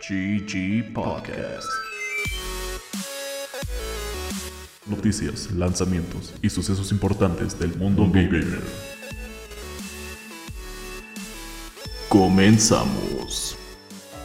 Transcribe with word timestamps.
GG 0.00 0.92
Podcast. 0.92 1.66
Noticias, 4.86 5.50
lanzamientos 5.52 6.34
y 6.40 6.48
sucesos 6.48 6.92
importantes 6.92 7.58
del 7.58 7.74
mundo 7.76 8.06
gamer. 8.06 8.62
Comenzamos. 12.08 13.56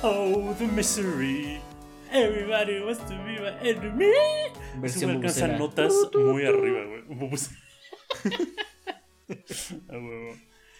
Oh, 0.04 0.54
the 0.60 0.68
misery. 0.68 1.60
Everybody 2.12 2.82
wants 2.84 3.04
to 3.06 3.16
be 3.26 3.40
my 3.40 3.68
enemy. 3.68 4.14
Versión 4.80 5.10
Siempre 5.10 5.30
alcanzan 5.30 5.58
notas 5.58 5.94
muy 6.14 6.46
arriba, 6.46 6.86
güey. 6.86 7.30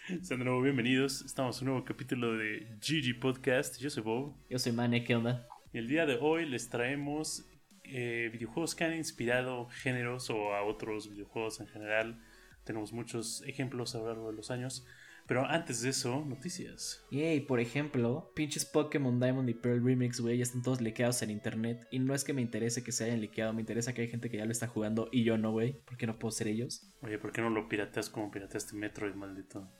Sean 0.22 0.40
de 0.40 0.44
nuevo 0.44 0.60
bienvenidos. 0.60 1.22
Estamos 1.22 1.62
en 1.62 1.68
un 1.68 1.72
nuevo 1.72 1.86
capítulo 1.86 2.36
de 2.36 2.76
GG 2.78 3.18
Podcast. 3.18 3.80
Yo 3.80 3.88
soy 3.88 4.02
Bob. 4.02 4.34
Yo 4.50 4.58
soy 4.58 4.72
Mane, 4.72 5.02
¿qué 5.02 5.16
onda? 5.16 5.48
Y 5.72 5.78
el 5.78 5.88
día 5.88 6.04
de 6.04 6.18
hoy 6.20 6.44
les 6.44 6.68
traemos 6.68 7.46
eh, 7.84 8.28
videojuegos 8.30 8.74
que 8.74 8.84
han 8.84 8.94
inspirado 8.94 9.66
géneros 9.70 10.28
o 10.28 10.52
a 10.52 10.62
otros 10.62 11.08
videojuegos 11.08 11.60
en 11.60 11.68
general. 11.68 12.22
Tenemos 12.64 12.92
muchos 12.92 13.42
ejemplos 13.46 13.94
a 13.94 13.98
lo 14.00 14.08
largo 14.08 14.30
de 14.30 14.36
los 14.36 14.50
años. 14.50 14.86
Pero 15.26 15.46
antes 15.46 15.80
de 15.80 15.90
eso, 15.90 16.22
noticias. 16.26 17.02
Yay, 17.10 17.40
por 17.40 17.58
ejemplo, 17.58 18.30
pinches 18.34 18.66
Pokémon 18.66 19.18
Diamond 19.18 19.48
y 19.48 19.54
Pearl 19.54 19.82
Remix, 19.82 20.20
güey, 20.20 20.36
ya 20.36 20.42
están 20.42 20.62
todos 20.62 20.82
liqueados 20.82 21.22
en 21.22 21.30
internet. 21.30 21.86
Y 21.90 21.98
no 21.98 22.14
es 22.14 22.24
que 22.24 22.34
me 22.34 22.42
interese 22.42 22.84
que 22.84 22.92
se 22.92 23.04
hayan 23.04 23.20
liqueado, 23.20 23.54
me 23.54 23.62
interesa 23.62 23.94
que 23.94 24.02
hay 24.02 24.08
gente 24.08 24.28
que 24.28 24.36
ya 24.36 24.44
lo 24.44 24.52
está 24.52 24.66
jugando 24.66 25.08
y 25.10 25.24
yo 25.24 25.38
no, 25.38 25.52
güey. 25.52 25.80
¿Por 25.84 25.96
qué 25.96 26.06
no 26.06 26.18
puedo 26.18 26.30
ser 26.30 26.48
ellos? 26.48 26.92
Oye, 27.00 27.18
¿por 27.18 27.32
qué 27.32 27.40
no 27.40 27.48
lo 27.48 27.68
pirateas 27.68 28.10
como 28.10 28.30
pirateaste 28.30 28.76
Metroid, 28.76 29.14
maldito? 29.14 29.70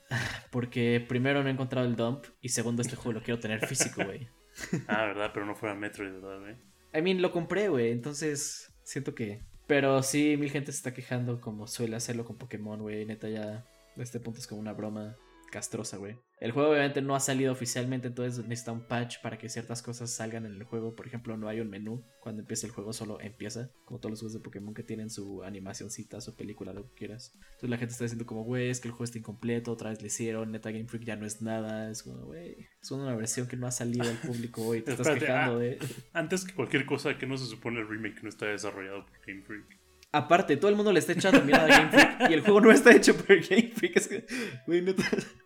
Porque 0.50 1.04
primero 1.06 1.42
no 1.42 1.48
he 1.48 1.52
encontrado 1.52 1.86
el 1.86 1.96
dump 1.96 2.24
y 2.40 2.48
segundo 2.48 2.80
este 2.80 2.96
juego 2.96 3.18
lo 3.18 3.24
quiero 3.24 3.40
tener 3.40 3.66
físico, 3.66 4.04
güey. 4.04 4.28
Ah, 4.86 5.06
¿verdad? 5.06 5.32
Pero 5.34 5.46
no 5.46 5.56
fuera 5.56 5.74
Metroid, 5.74 6.12
¿verdad, 6.12 6.38
güey? 6.38 6.54
I 6.94 7.02
mean, 7.02 7.20
lo 7.20 7.32
compré, 7.32 7.68
güey, 7.68 7.90
entonces 7.90 8.72
siento 8.84 9.12
que... 9.12 9.42
Pero 9.66 10.00
sí, 10.04 10.36
mil 10.36 10.48
gente 10.48 10.70
se 10.70 10.76
está 10.76 10.94
quejando 10.94 11.40
como 11.40 11.66
suele 11.66 11.96
hacerlo 11.96 12.24
con 12.24 12.38
Pokémon, 12.38 12.80
güey. 12.80 13.04
Neta, 13.04 13.28
ya 13.28 13.66
a 13.96 14.02
este 14.02 14.20
punto 14.20 14.38
es 14.38 14.46
como 14.46 14.60
una 14.60 14.74
broma 14.74 15.16
castrosa, 15.54 15.98
güey. 15.98 16.16
El 16.40 16.50
juego 16.50 16.70
obviamente 16.70 17.00
no 17.00 17.14
ha 17.14 17.20
salido 17.20 17.52
oficialmente, 17.52 18.08
entonces 18.08 18.44
necesita 18.44 18.72
un 18.72 18.88
patch 18.88 19.20
para 19.22 19.38
que 19.38 19.48
ciertas 19.48 19.82
cosas 19.82 20.10
salgan 20.10 20.46
en 20.46 20.54
el 20.54 20.64
juego. 20.64 20.96
Por 20.96 21.06
ejemplo, 21.06 21.36
no 21.36 21.46
hay 21.46 21.60
un 21.60 21.70
menú. 21.70 22.04
Cuando 22.20 22.42
empieza 22.42 22.66
el 22.66 22.72
juego 22.72 22.92
solo 22.92 23.20
empieza. 23.20 23.70
Como 23.84 24.00
todos 24.00 24.10
los 24.10 24.18
juegos 24.18 24.32
de 24.32 24.40
Pokémon 24.40 24.74
que 24.74 24.82
tienen 24.82 25.10
su 25.10 25.44
animacioncita, 25.44 26.20
su 26.20 26.34
película, 26.34 26.72
lo 26.72 26.88
que 26.88 26.94
quieras. 26.94 27.32
Entonces 27.36 27.70
la 27.70 27.78
gente 27.78 27.92
está 27.92 28.02
diciendo 28.02 28.26
como, 28.26 28.42
güey, 28.42 28.68
es 28.68 28.80
que 28.80 28.88
el 28.88 28.92
juego 28.92 29.04
está 29.04 29.18
incompleto, 29.18 29.70
otra 29.70 29.90
vez 29.90 30.00
le 30.00 30.08
hicieron, 30.08 30.50
neta 30.50 30.72
Game 30.72 30.88
Freak 30.88 31.04
ya 31.04 31.14
no 31.14 31.24
es 31.24 31.40
nada. 31.40 31.88
Es 31.88 32.02
como, 32.02 32.24
güey, 32.24 32.56
es 32.82 32.90
una 32.90 33.14
versión 33.14 33.46
que 33.46 33.56
no 33.56 33.68
ha 33.68 33.70
salido 33.70 34.10
al 34.10 34.18
público 34.18 34.74
y 34.74 34.82
te 34.82 34.90
estás 34.90 35.06
Espérate, 35.06 35.26
quejando 35.26 35.58
ah. 35.58 35.60
de... 35.60 35.78
Antes 36.12 36.44
que 36.44 36.52
cualquier 36.52 36.84
cosa, 36.84 37.16
que 37.16 37.28
no 37.28 37.38
se 37.38 37.46
supone 37.46 37.78
el 37.78 37.86
remake 37.86 38.24
no 38.24 38.28
está 38.28 38.46
desarrollado 38.46 39.06
por 39.06 39.20
Game 39.24 39.42
Freak? 39.42 39.84
Aparte, 40.10 40.56
todo 40.56 40.68
el 40.68 40.76
mundo 40.76 40.92
le 40.92 40.98
está 40.98 41.12
echando 41.12 41.42
mierda 41.42 41.64
a 41.64 41.68
Game 41.68 41.90
Freak 41.90 42.30
y 42.30 42.34
el 42.34 42.40
juego 42.40 42.60
no 42.60 42.72
está 42.72 42.92
hecho 42.92 43.16
por 43.16 43.36
Game 43.48 43.72
Freak. 43.74 43.96
Es 43.96 44.08
que, 44.08 44.26
güey, 44.66 44.82
neta. 44.82 45.02
No 45.12 45.43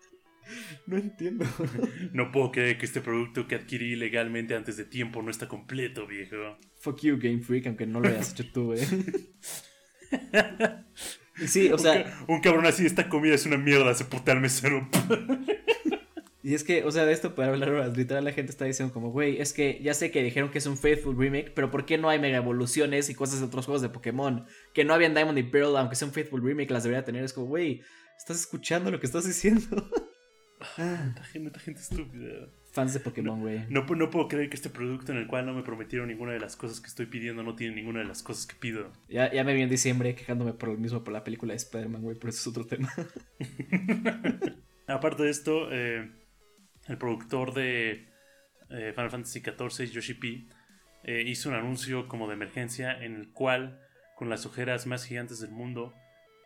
entiendo. 0.96 1.44
No 2.12 2.32
puedo 2.32 2.50
creer 2.52 2.78
que 2.78 2.86
este 2.86 3.00
producto 3.00 3.46
que 3.46 3.54
adquirí 3.54 3.96
legalmente 3.96 4.54
antes 4.54 4.76
de 4.76 4.84
tiempo 4.84 5.22
no 5.22 5.30
está 5.30 5.48
completo, 5.48 6.06
viejo. 6.06 6.36
Fuck 6.80 7.02
you, 7.02 7.18
Game 7.18 7.40
Freak, 7.40 7.66
aunque 7.66 7.86
no 7.86 8.00
lo 8.00 8.08
hayas 8.08 8.32
hecho 8.32 8.50
tú, 8.50 8.66
güey. 8.66 8.80
Y 11.40 11.46
sí, 11.46 11.70
o 11.70 11.78
sea, 11.78 12.24
un, 12.26 12.40
cabrón 12.40 12.66
así, 12.66 12.84
esta 12.84 13.08
comida 13.08 13.34
es 13.34 13.46
una 13.46 13.56
mierda, 13.56 13.94
se 13.94 14.04
putea 14.04 14.34
al 14.34 14.40
mesero. 14.40 14.88
y 16.42 16.54
es 16.54 16.64
que, 16.64 16.84
o 16.84 16.90
sea, 16.90 17.04
de 17.04 17.12
esto 17.12 17.34
para 17.34 17.52
hablar 17.52 17.70
horas, 17.70 17.96
literal 17.96 18.24
la 18.24 18.32
gente 18.32 18.50
está 18.50 18.64
diciendo 18.64 18.92
como, 18.92 19.10
güey, 19.10 19.40
es 19.40 19.52
que 19.52 19.80
ya 19.82 19.94
sé 19.94 20.10
que 20.10 20.22
dijeron 20.22 20.50
que 20.50 20.58
es 20.58 20.66
un 20.66 20.76
faithful 20.76 21.16
remake, 21.16 21.52
pero 21.54 21.70
¿por 21.70 21.86
qué 21.86 21.96
no 21.96 22.08
hay 22.08 22.18
mega 22.18 22.38
evoluciones 22.38 23.08
y 23.08 23.14
cosas 23.14 23.40
de 23.40 23.46
otros 23.46 23.66
juegos 23.66 23.82
de 23.82 23.88
Pokémon? 23.88 24.46
Que 24.74 24.84
no 24.84 24.94
habían 24.94 25.14
Diamond 25.14 25.38
y 25.38 25.44
Pearl, 25.44 25.76
aunque 25.76 25.94
sea 25.94 26.08
un 26.08 26.14
faithful 26.14 26.42
remake, 26.42 26.70
las 26.70 26.82
debería 26.82 27.04
tener. 27.04 27.22
Es 27.22 27.32
como, 27.32 27.46
güey, 27.46 27.82
¿estás 28.16 28.40
escuchando 28.40 28.90
lo 28.90 28.98
que 28.98 29.06
estás 29.06 29.24
diciendo? 29.24 29.88
Ah, 30.60 31.06
Esta 31.10 31.24
gente, 31.24 31.48
esta 31.48 31.60
gente 31.60 31.80
estúpida. 31.80 32.48
Fans 32.72 32.92
de 32.94 33.00
Pokémon, 33.00 33.40
güey. 33.40 33.64
No, 33.70 33.86
pu- 33.86 33.96
no 33.96 34.10
puedo 34.10 34.28
creer 34.28 34.50
que 34.50 34.56
este 34.56 34.68
producto 34.70 35.12
en 35.12 35.18
el 35.18 35.26
cual 35.26 35.46
no 35.46 35.54
me 35.54 35.62
prometieron 35.62 36.08
ninguna 36.08 36.32
de 36.32 36.40
las 36.40 36.56
cosas 36.56 36.80
que 36.80 36.86
estoy 36.88 37.06
pidiendo 37.06 37.42
no 37.42 37.54
tiene 37.56 37.74
ninguna 37.76 38.00
de 38.00 38.04
las 38.06 38.22
cosas 38.22 38.46
que 38.46 38.54
pido. 38.56 38.92
Ya, 39.08 39.32
ya 39.32 39.42
me 39.44 39.54
vi 39.54 39.62
en 39.62 39.70
diciembre 39.70 40.14
quejándome 40.14 40.52
por 40.52 40.68
lo 40.68 40.76
mismo 40.76 41.02
por 41.04 41.12
la 41.12 41.24
película 41.24 41.52
de 41.52 41.56
Spider-Man, 41.58 42.02
güey, 42.02 42.16
pero 42.18 42.30
eso 42.30 42.40
es 42.40 42.46
otro 42.46 42.66
tema. 42.66 42.92
Aparte 44.86 45.22
de 45.22 45.30
esto, 45.30 45.68
eh, 45.72 46.10
el 46.88 46.98
productor 46.98 47.52
de 47.54 48.08
eh, 48.70 48.92
Final 48.94 49.10
Fantasy 49.10 49.40
XIV, 49.40 49.90
Yoshi 49.90 50.14
P, 50.14 50.46
eh, 51.04 51.22
hizo 51.26 51.48
un 51.50 51.54
anuncio 51.54 52.08
como 52.08 52.26
de 52.28 52.34
emergencia 52.34 52.92
en 53.02 53.14
el 53.16 53.32
cual, 53.32 53.80
con 54.16 54.28
las 54.28 54.46
ojeras 54.46 54.86
más 54.86 55.04
gigantes 55.04 55.40
del 55.40 55.50
mundo, 55.50 55.94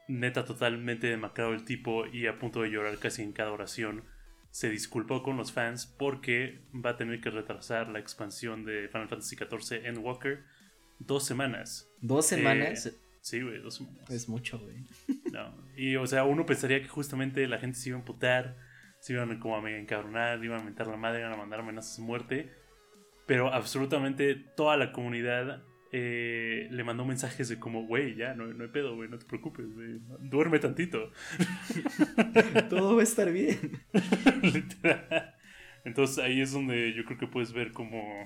neta 0.09 0.45
totalmente 0.45 1.07
demacrado 1.07 1.53
el 1.53 1.65
tipo 1.65 2.07
y 2.07 2.27
a 2.27 2.39
punto 2.39 2.63
de 2.63 2.71
llorar 2.71 2.99
casi 2.99 3.23
en 3.23 3.33
cada 3.33 3.53
oración, 3.53 4.05
se 4.51 4.69
disculpó 4.69 5.23
con 5.23 5.37
los 5.37 5.53
fans 5.53 5.87
porque 5.87 6.61
va 6.75 6.91
a 6.91 6.97
tener 6.97 7.21
que 7.21 7.31
retrasar 7.31 7.89
la 7.89 7.99
expansión 7.99 8.65
de 8.65 8.89
Final 8.89 9.09
Fantasy 9.09 9.37
XIV 9.37 9.87
Endwalker 9.87 10.45
dos 10.99 11.25
semanas. 11.25 11.91
Dos 12.01 12.27
semanas 12.27 12.87
Eh, 12.87 12.93
Sí, 13.23 13.41
güey, 13.41 13.63
dos 13.63 13.77
semanas. 13.77 14.11
es 14.11 14.29
mucho, 14.29 14.59
güey. 14.59 14.85
No, 15.33 15.55
y 15.77 15.95
o 15.95 16.07
sea, 16.09 16.25
uno 16.25 16.45
pensaría 16.45 16.83
que 16.83 16.89
justamente 16.89 17.47
la 17.47 17.59
gente 17.59 17.79
se 17.79 17.91
iba 17.91 17.97
a 17.97 18.01
emputar, 18.01 18.59
se 18.99 19.13
iban 19.13 19.39
como 19.39 19.57
a 19.57 19.63
mega 19.63 19.79
encabronar, 19.79 20.45
iban 20.45 20.61
a 20.61 20.65
mentar 20.65 20.89
la 20.89 20.97
madre, 20.97 21.21
iban 21.21 21.33
a 21.33 21.37
mandar 21.37 21.61
amenazas 21.61 21.97
de 21.99 22.03
muerte, 22.03 22.53
pero 23.25 23.55
absolutamente 23.55 24.35
toda 24.35 24.77
la 24.77 24.91
comunidad 24.91 25.63
eh, 25.95 26.69
le 26.71 26.85
mandó 26.85 27.05
mensajes 27.05 27.51
de 27.51 27.59
como, 27.59 27.87
güey, 27.87 28.15
ya, 28.15 28.33
no, 28.33 28.47
no 28.47 28.65
hay 28.65 28.71
pedo, 28.71 28.97
güey, 28.97 29.11
no 29.11 29.19
te 29.19 29.27
preocupes, 29.27 29.75
güey, 29.75 30.01
duerme 30.21 30.59
tantito. 30.59 31.13
Todo 32.71 32.97
va 32.97 33.03
a 33.03 33.05
estar 33.05 33.31
bien. 33.31 33.83
Literal. 34.43 35.37
Entonces 35.85 36.19
ahí 36.19 36.41
es 36.41 36.53
donde 36.53 36.95
yo 36.95 37.05
creo 37.05 37.19
que 37.19 37.27
puedes 37.27 37.53
ver 37.53 37.73
como 37.73 38.25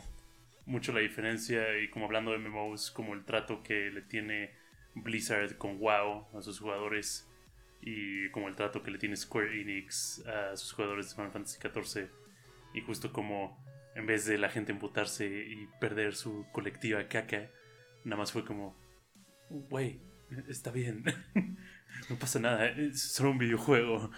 mucho 0.65 0.93
la 0.93 1.01
diferencia 1.01 1.79
y 1.81 1.91
como 1.91 2.07
hablando 2.07 2.31
de 2.31 2.39
MMOs, 2.39 2.93
como 2.93 3.15
el 3.15 3.25
trato 3.25 3.65
que 3.65 3.91
le 3.91 4.03
tiene 4.03 4.53
Blizzard 4.95 5.59
con 5.59 5.79
WoW 5.79 6.27
a 6.39 6.43
sus 6.43 6.61
jugadores 6.61 7.29
y 7.81 8.31
como 8.31 8.47
el 8.47 8.55
trato 8.55 8.83
que 8.83 8.93
le 8.93 8.99
tiene 8.99 9.17
Square 9.17 9.61
Enix 9.61 10.25
a 10.27 10.57
sus 10.57 10.73
jugadores 10.73 11.09
de 11.09 11.17
Final 11.17 11.33
Fantasy 11.33 11.59
XIV 11.61 12.09
y 12.75 12.81
justo 12.81 13.13
como 13.13 13.59
en 13.97 14.07
vez 14.07 14.27
de 14.27 14.37
la 14.37 14.51
gente 14.51 14.73
emputarse 14.73 15.27
y 15.27 15.67
perder 15.81 16.15
su 16.15 16.47
colectiva 16.53 17.09
caca, 17.09 17.51
nada 18.05 18.19
más 18.19 18.31
fue 18.31 18.45
como, 18.45 18.77
güey, 19.49 20.01
está 20.49 20.71
bien, 20.71 21.03
no 22.11 22.19
pasa 22.19 22.39
nada, 22.39 22.69
es 22.69 23.01
solo 23.01 23.31
un 23.31 23.39
videojuego. 23.39 24.11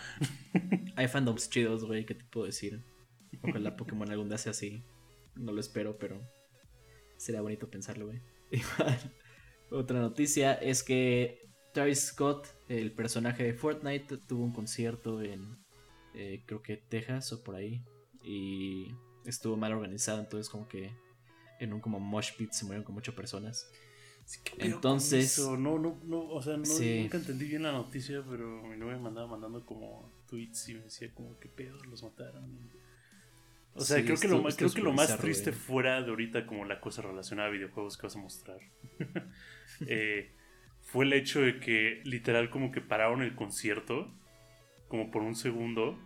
Hay 0.97 1.07
fandoms 1.07 1.49
chidos, 1.49 1.85
güey, 1.85 2.05
¿qué 2.05 2.15
te 2.15 2.25
puedo 2.25 2.47
decir? 2.47 2.83
Ojalá 3.43 3.77
Pokémon 3.77 4.11
algún 4.11 4.29
día 4.29 4.39
sea 4.39 4.51
así. 4.51 4.83
No 5.37 5.53
lo 5.53 5.61
espero, 5.61 5.97
pero 5.97 6.21
sería 7.17 7.41
bonito 7.41 7.71
pensarlo, 7.71 8.07
güey. 8.07 8.21
Otra 9.71 10.01
noticia 10.01 10.55
es 10.55 10.83
que 10.83 11.49
Travis 11.73 12.07
Scott, 12.07 12.49
el 12.69 12.93
personaje 12.93 13.45
de 13.45 13.55
Fortnite, 13.55 14.17
tuvo 14.17 14.43
un 14.43 14.53
concierto 14.53 15.23
en, 15.23 15.57
eh, 16.15 16.43
creo 16.47 16.63
que 16.63 16.79
Texas 16.79 17.33
o 17.33 17.45
por 17.45 17.55
ahí. 17.55 17.85
Y 18.25 18.97
estuvo 19.31 19.57
mal 19.57 19.73
organizado, 19.73 20.21
entonces 20.21 20.49
como 20.51 20.69
que 20.69 20.93
en 21.61 21.73
un 21.73 21.81
como 21.81 21.99
mosh 22.01 22.33
pit 22.37 22.53
se 22.53 22.65
murieron 22.65 22.85
como 22.85 22.99
ocho 22.99 23.15
personas. 23.15 23.71
Sí, 24.25 24.41
¿qué 24.45 24.57
pedo 24.57 24.75
Entonces-? 24.77 25.39
No, 25.59 25.79
no, 25.79 25.99
no, 26.05 26.21
o 26.29 26.43
sea, 26.43 26.57
no, 26.57 26.65
Sí. 26.67 27.01
nunca 27.03 27.17
entendí 27.19 27.47
bien 27.49 27.63
la 27.63 27.73
noticia, 27.73 28.23
pero 28.29 28.63
mi 28.63 28.77
novia 28.77 28.99
me 28.99 29.09
andaba 29.09 29.27
mandando 29.27 29.65
como 29.65 30.13
tweets 30.29 30.69
y 30.69 30.75
me 30.75 30.81
decía 30.81 31.11
como 31.15 31.39
qué 31.41 31.49
pedo, 31.49 31.83
los 31.85 32.03
mataron. 32.03 32.71
O 33.75 33.81
sea, 33.81 33.99
Sí, 33.99 34.05
creo, 34.05 34.19
que 34.19 34.29
lo, 34.29 34.43
creo 34.43 34.73
que 34.73 34.83
lo 34.83 34.93
más 34.93 35.17
triste 35.19 35.51
güey. 35.51 35.63
fuera 35.63 36.03
de 36.03 36.11
ahorita 36.11 36.47
como 36.47 36.65
la 36.65 36.81
cosa 36.81 37.01
relacionada 37.03 37.49
a 37.49 37.53
videojuegos 37.53 37.97
que 37.97 38.07
vas 38.09 38.17
a 38.17 38.19
mostrar 38.19 38.59
eh, 39.87 40.35
fue 40.83 41.05
el 41.05 41.13
hecho 41.13 41.41
de 41.41 41.61
que 41.61 42.01
literal 42.05 42.51
como 42.51 42.73
que 42.73 42.81
pararon 42.81 43.23
el 43.23 43.35
concierto 43.37 44.13
como 44.89 45.11
por 45.11 45.23
un 45.23 45.37
segundo. 45.37 45.99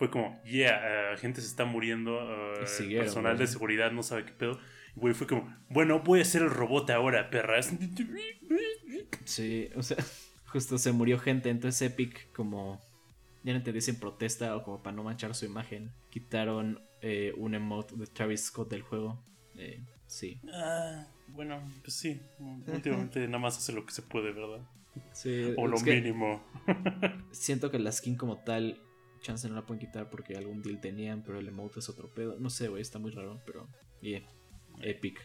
Fue 0.00 0.08
como, 0.08 0.42
yeah, 0.44 1.12
uh, 1.12 1.18
gente 1.18 1.42
se 1.42 1.46
está 1.46 1.66
muriendo, 1.66 2.14
uh, 2.14 2.66
siguieron, 2.66 3.04
personal 3.04 3.36
de 3.36 3.46
seguridad 3.46 3.92
no 3.92 4.02
sabe 4.02 4.24
qué 4.24 4.32
pedo. 4.32 4.58
Y 4.96 4.98
güey 4.98 5.12
fue 5.12 5.26
como, 5.26 5.54
bueno, 5.68 6.00
voy 6.00 6.22
a 6.22 6.24
ser 6.24 6.40
el 6.40 6.48
robot 6.48 6.88
ahora, 6.88 7.28
perras. 7.28 7.70
Sí, 9.26 9.68
o 9.76 9.82
sea, 9.82 9.98
justo 10.46 10.78
se 10.78 10.92
murió 10.92 11.18
gente, 11.18 11.50
entonces 11.50 11.82
Epic 11.82 12.32
como 12.32 12.80
ya 13.42 13.52
no 13.52 13.58
entendí 13.58 13.82
si 13.82 13.90
en 13.90 14.00
protesta 14.00 14.56
o 14.56 14.62
como 14.62 14.82
para 14.82 14.96
no 14.96 15.04
manchar 15.04 15.34
su 15.34 15.44
imagen, 15.44 15.92
quitaron 16.08 16.80
eh, 17.02 17.34
un 17.36 17.54
emote 17.54 17.94
de 17.94 18.06
Travis 18.06 18.46
Scott 18.46 18.70
del 18.70 18.80
juego. 18.80 19.22
Eh, 19.56 19.84
sí. 20.06 20.40
Ah, 20.50 21.08
bueno, 21.28 21.60
pues 21.82 21.92
sí. 21.92 22.22
Últimamente 22.66 23.26
nada 23.26 23.38
más 23.38 23.58
hace 23.58 23.74
lo 23.74 23.84
que 23.84 23.92
se 23.92 24.00
puede, 24.00 24.32
¿verdad? 24.32 24.66
Sí, 25.12 25.52
O 25.58 25.66
lo 25.66 25.78
mínimo. 25.78 26.42
Siento 27.32 27.70
que 27.70 27.78
la 27.78 27.92
skin 27.92 28.16
como 28.16 28.38
tal 28.38 28.80
chance 29.20 29.48
no 29.48 29.54
la 29.54 29.66
pueden 29.66 29.80
quitar 29.80 30.10
porque 30.10 30.36
algún 30.36 30.62
deal 30.62 30.80
tenían, 30.80 31.22
pero 31.22 31.38
el 31.38 31.48
emote 31.48 31.80
es 31.80 31.88
otro 31.88 32.12
pedo. 32.12 32.36
No 32.38 32.50
sé, 32.50 32.68
güey, 32.68 32.82
está 32.82 32.98
muy 32.98 33.10
raro, 33.10 33.40
pero 33.46 33.68
bien. 34.00 34.24
Epic. 34.82 35.20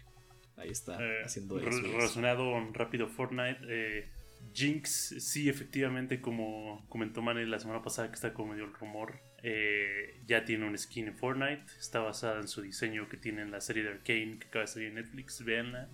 Ahí 0.57 0.69
está, 0.69 1.01
Eh, 1.01 1.23
haciendo 1.23 1.59
eso. 1.59 1.69
Relacionado 1.69 2.53
rápido 2.71 3.07
Fortnite, 3.07 3.59
eh, 3.67 4.09
Jinx, 4.53 5.15
sí, 5.19 5.49
efectivamente, 5.49 6.21
como 6.21 6.85
comentó 6.87 7.21
Manny 7.21 7.45
la 7.45 7.59
semana 7.59 7.81
pasada, 7.81 8.09
que 8.09 8.15
está 8.15 8.33
como 8.33 8.53
medio 8.53 8.65
el 8.65 8.73
rumor, 8.73 9.19
eh, 9.43 10.21
ya 10.25 10.45
tiene 10.45 10.65
un 10.65 10.77
skin 10.77 11.07
en 11.07 11.17
Fortnite. 11.17 11.65
Está 11.77 11.99
basada 11.99 12.39
en 12.39 12.47
su 12.47 12.61
diseño 12.61 13.09
que 13.09 13.17
tiene 13.17 13.41
en 13.41 13.51
la 13.51 13.61
serie 13.61 13.83
de 13.83 13.89
Arcane 13.89 14.39
que 14.39 14.47
acaba 14.47 14.61
de 14.61 14.67
salir 14.67 14.87
en 14.89 14.95
Netflix. 14.95 15.43
Véanla. 15.43 15.89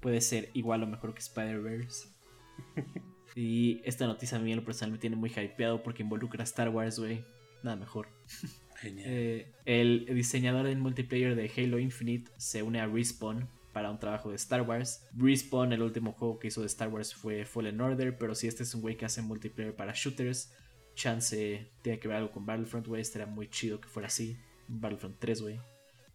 Puede 0.00 0.20
ser 0.20 0.50
igual 0.54 0.82
o 0.82 0.86
mejor 0.86 1.12
que 1.14 1.20
Spider-Verse. 1.20 2.08
y 3.34 3.82
esta 3.84 4.06
noticia 4.06 4.38
a 4.38 4.40
mí 4.40 4.58
personal 4.60 4.92
me 4.92 4.98
tiene 4.98 5.16
muy 5.16 5.30
hypeado 5.30 5.82
porque 5.82 6.02
involucra 6.02 6.42
a 6.42 6.44
Star 6.44 6.68
Wars, 6.68 6.98
güey. 6.98 7.24
Nada 7.64 7.76
mejor. 7.76 8.08
Genial. 8.76 9.08
Eh, 9.08 9.52
el 9.64 10.06
diseñador 10.14 10.66
en 10.66 10.80
multiplayer 10.80 11.34
de 11.34 11.50
Halo 11.56 11.78
Infinite 11.78 12.30
se 12.36 12.62
une 12.62 12.78
a 12.80 12.86
Respawn 12.86 13.48
para 13.72 13.90
un 13.90 13.98
trabajo 13.98 14.28
de 14.28 14.36
Star 14.36 14.62
Wars. 14.62 15.08
Respawn, 15.16 15.72
el 15.72 15.82
último 15.82 16.12
juego 16.12 16.38
que 16.38 16.48
hizo 16.48 16.60
de 16.60 16.66
Star 16.66 16.88
Wars 16.88 17.14
fue 17.14 17.46
Fallen 17.46 17.80
Order, 17.80 18.18
pero 18.18 18.34
si 18.34 18.46
este 18.48 18.64
es 18.64 18.74
un 18.74 18.82
güey 18.82 18.98
que 18.98 19.06
hace 19.06 19.22
multiplayer 19.22 19.74
para 19.74 19.92
shooters, 19.94 20.52
chance 20.94 21.72
tiene 21.80 21.98
que 21.98 22.06
ver 22.06 22.18
algo 22.18 22.32
con 22.32 22.44
Battlefront, 22.44 22.86
güey. 22.86 23.00
Estaría 23.00 23.26
muy 23.26 23.48
chido 23.48 23.80
que 23.80 23.88
fuera 23.88 24.08
así. 24.08 24.36
Battlefront 24.68 25.18
3, 25.18 25.40
güey. 25.40 25.60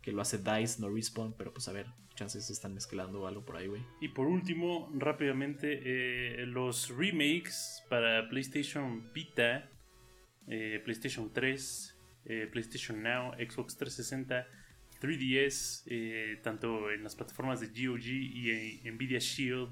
Que 0.04 0.12
lo 0.12 0.22
hace 0.22 0.38
DICE, 0.38 0.80
no 0.80 0.90
Respawn, 0.90 1.34
pero 1.36 1.52
pues 1.52 1.68
a 1.68 1.74
ver, 1.74 1.88
chances 2.14 2.46
se 2.46 2.54
están 2.54 2.76
mezclando 2.76 3.26
algo 3.26 3.44
por 3.44 3.58
ahí, 3.58 3.66
güey. 3.66 3.82
Y 4.00 4.10
por 4.10 4.28
último, 4.28 4.92
rápidamente, 4.94 5.82
eh, 5.84 6.46
los 6.46 6.96
remakes 6.96 7.84
para 7.90 8.30
PlayStation 8.30 9.12
Vita, 9.14 9.68
eh, 10.50 10.82
PlayStation 10.84 11.32
3, 11.32 11.98
eh, 12.26 12.50
PlayStation 12.52 13.02
Now, 13.02 13.34
Xbox 13.36 13.78
360, 13.78 14.48
3DS, 15.00 15.84
eh, 15.86 16.40
tanto 16.44 16.92
en 16.92 17.04
las 17.04 17.16
plataformas 17.16 17.62
de 17.62 17.68
GOG 17.68 18.06
y 18.08 18.82
Nvidia 18.92 19.20
Shield, 19.20 19.70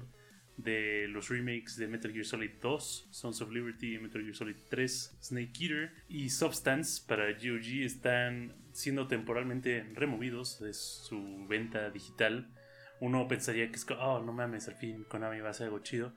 de 0.56 1.06
los 1.08 1.28
remakes 1.28 1.76
de 1.76 1.86
Metal 1.86 2.12
Gear 2.12 2.24
Solid 2.24 2.50
2, 2.60 3.08
Sons 3.12 3.40
of 3.42 3.52
Liberty 3.52 3.98
Metal 3.98 4.20
Gear 4.22 4.34
Solid 4.34 4.56
3, 4.68 5.18
Snake 5.20 5.52
Eater 5.60 5.92
y 6.08 6.30
Substance 6.30 7.02
para 7.06 7.30
GOG 7.32 7.84
están 7.84 8.56
siendo 8.72 9.06
temporalmente 9.06 9.84
removidos 9.94 10.58
de 10.58 10.72
su 10.72 11.46
venta 11.46 11.90
digital 11.90 12.48
uno 13.00 13.28
pensaría 13.28 13.68
que 13.68 13.76
es 13.76 13.86
oh, 13.90 14.20
no 14.20 14.32
mames, 14.32 14.68
al 14.68 14.74
fin 14.74 15.04
Konami 15.04 15.40
va 15.40 15.48
a 15.48 15.50
hacer 15.50 15.66
algo 15.66 15.80
chido. 15.80 16.12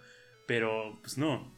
Pero, 0.48 1.00
pues 1.02 1.18
no. 1.18 1.54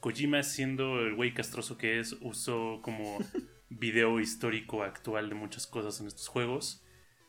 Kojima, 0.00 0.42
siendo 0.42 1.00
el 1.00 1.14
güey 1.14 1.34
castroso 1.34 1.76
que 1.78 1.98
es, 1.98 2.16
usó 2.20 2.80
como 2.82 3.18
video 3.70 4.20
histórico 4.20 4.82
actual 4.82 5.28
de 5.28 5.34
muchas 5.34 5.66
cosas 5.66 6.00
en 6.00 6.06
estos 6.06 6.28
juegos. 6.28 6.82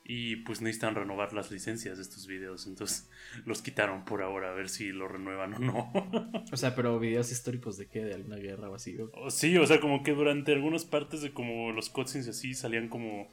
Y 0.10 0.38
pues 0.38 0.62
necesitan 0.62 0.96
renovar 0.96 1.34
las 1.34 1.52
licencias 1.52 1.98
de 1.98 2.04
estos 2.04 2.28
videos. 2.28 2.66
Entonces 2.66 3.10
los 3.46 3.62
quitaron 3.62 4.06
por 4.06 4.22
ahora, 4.22 4.52
a 4.52 4.54
ver 4.54 4.70
si 4.70 4.94
lo 4.94 5.10
renuevan 5.10 5.56
o 5.56 5.60
no. 5.60 5.92
O 6.50 6.56
sea, 6.56 6.76
pero 6.76 6.98
videos 6.98 7.30
históricos 7.30 7.78
de 7.78 7.88
qué? 7.90 8.06
De 8.06 8.14
alguna 8.14 8.38
guerra 8.38 8.70
o 8.70 8.76
así, 8.76 8.96
güey. 8.96 9.10
O 9.16 9.30
Sí, 9.30 9.58
o 9.58 9.68
sea, 9.68 9.82
como 9.82 10.04
que 10.04 10.14
durante 10.14 10.54
algunas 10.54 10.86
partes 10.86 11.22
de 11.22 11.34
como 11.34 11.74
los 11.74 11.90
cutscenes 11.90 12.28
y 12.28 12.30
así 12.30 12.54
salían 12.54 12.88
como 12.88 13.28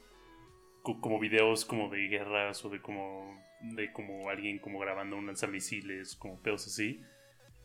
co- 0.81 0.99
como 0.99 1.17
videos 1.17 1.63
como 1.63 1.89
de 1.89 2.09
guerras 2.09 2.65
o 2.65 2.69
de 2.69 2.81
como 2.81 3.39
de 3.61 3.93
como 3.93 4.29
alguien 4.29 4.59
como 4.59 4.77
grabando 4.79 5.15
un 5.15 5.27
lanzamisiles, 5.27 6.17
como 6.17 6.41
pedos 6.41 6.67
así. 6.67 6.99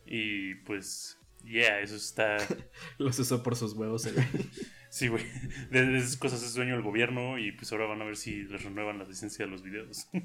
Y 0.05 0.55
pues 0.63 1.19
yeah, 1.43 1.79
eso 1.79 1.95
está 1.95 2.37
Los 2.97 3.19
usó 3.19 3.43
por 3.43 3.55
sus 3.55 3.73
huevos, 3.73 4.11
güey. 4.11 4.25
sí, 4.89 5.07
güey. 5.07 5.23
De, 5.69 5.85
de 5.85 5.97
esas 5.97 6.17
cosas 6.17 6.43
es 6.43 6.53
dueño 6.53 6.75
el 6.75 6.81
gobierno 6.81 7.37
y 7.37 7.51
pues 7.51 7.71
ahora 7.71 7.85
van 7.85 8.01
a 8.01 8.05
ver 8.05 8.15
si 8.15 8.43
les 8.43 8.63
renuevan 8.63 8.99
la 8.99 9.05
licencia 9.05 9.45
de 9.45 9.51
los 9.51 9.63
videos. 9.63 10.07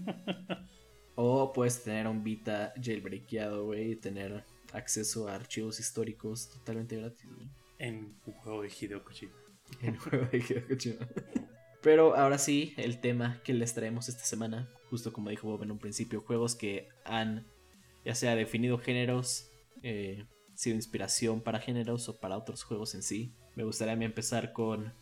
O 1.18 1.50
puedes 1.54 1.82
tener 1.82 2.06
un 2.06 2.22
Vita 2.22 2.74
jailbreakeado, 2.78 3.64
güey, 3.64 3.92
y 3.92 3.96
tener 3.96 4.44
acceso 4.74 5.28
a 5.28 5.34
archivos 5.34 5.80
históricos 5.80 6.50
totalmente 6.50 6.94
gratis, 6.98 7.26
güey. 7.34 7.48
en 7.78 8.18
un 8.26 8.34
juego 8.34 8.60
de 8.60 8.68
Hideo 8.68 9.02
Kojima. 9.02 9.32
En 9.80 9.96
juego 9.96 10.26
de 10.26 10.36
Hideo 10.36 10.68
Kojima. 10.68 11.08
Pero 11.80 12.14
ahora 12.16 12.36
sí, 12.36 12.74
el 12.76 13.00
tema 13.00 13.40
que 13.44 13.54
les 13.54 13.72
traemos 13.72 14.10
esta 14.10 14.24
semana, 14.24 14.68
justo 14.90 15.10
como 15.10 15.30
dijo 15.30 15.48
Bob 15.48 15.62
en 15.62 15.70
un 15.70 15.78
principio, 15.78 16.20
juegos 16.20 16.54
que 16.54 16.88
han 17.06 17.46
ya 18.04 18.14
sea 18.14 18.36
definido 18.36 18.76
géneros, 18.76 19.50
eh, 19.82 20.26
sido 20.56 20.76
inspiración 20.76 21.40
para 21.40 21.60
géneros 21.60 22.08
o 22.08 22.18
para 22.18 22.36
otros 22.36 22.62
juegos 22.64 22.94
en 22.94 23.02
sí. 23.02 23.32
Me 23.54 23.64
gustaría 23.64 23.94
empezar 23.94 24.52
con 24.52 24.92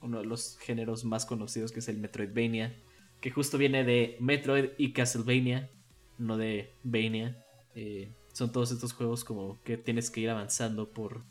uno 0.00 0.18
de 0.18 0.26
los 0.26 0.58
géneros 0.58 1.04
más 1.04 1.26
conocidos 1.26 1.72
que 1.72 1.80
es 1.80 1.88
el 1.88 1.98
Metroidvania, 1.98 2.74
que 3.20 3.30
justo 3.30 3.58
viene 3.58 3.84
de 3.84 4.16
Metroid 4.20 4.70
y 4.76 4.92
Castlevania, 4.92 5.70
no 6.18 6.36
de 6.36 6.74
Vania. 6.82 7.42
Eh, 7.74 8.12
son 8.32 8.52
todos 8.52 8.70
estos 8.70 8.92
juegos 8.92 9.24
como 9.24 9.62
que 9.62 9.76
tienes 9.78 10.10
que 10.10 10.20
ir 10.20 10.30
avanzando 10.30 10.92
por 10.92 11.24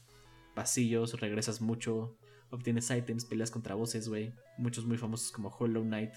pasillos, 0.55 1.19
regresas 1.19 1.61
mucho, 1.61 2.17
obtienes 2.49 2.89
items, 2.89 3.25
peleas 3.25 3.51
contra 3.51 3.75
voces, 3.75 4.07
güey. 4.09 4.33
Muchos 4.57 4.85
muy 4.85 4.97
famosos 4.97 5.31
como 5.31 5.49
Hollow 5.49 5.83
Knight. 5.83 6.13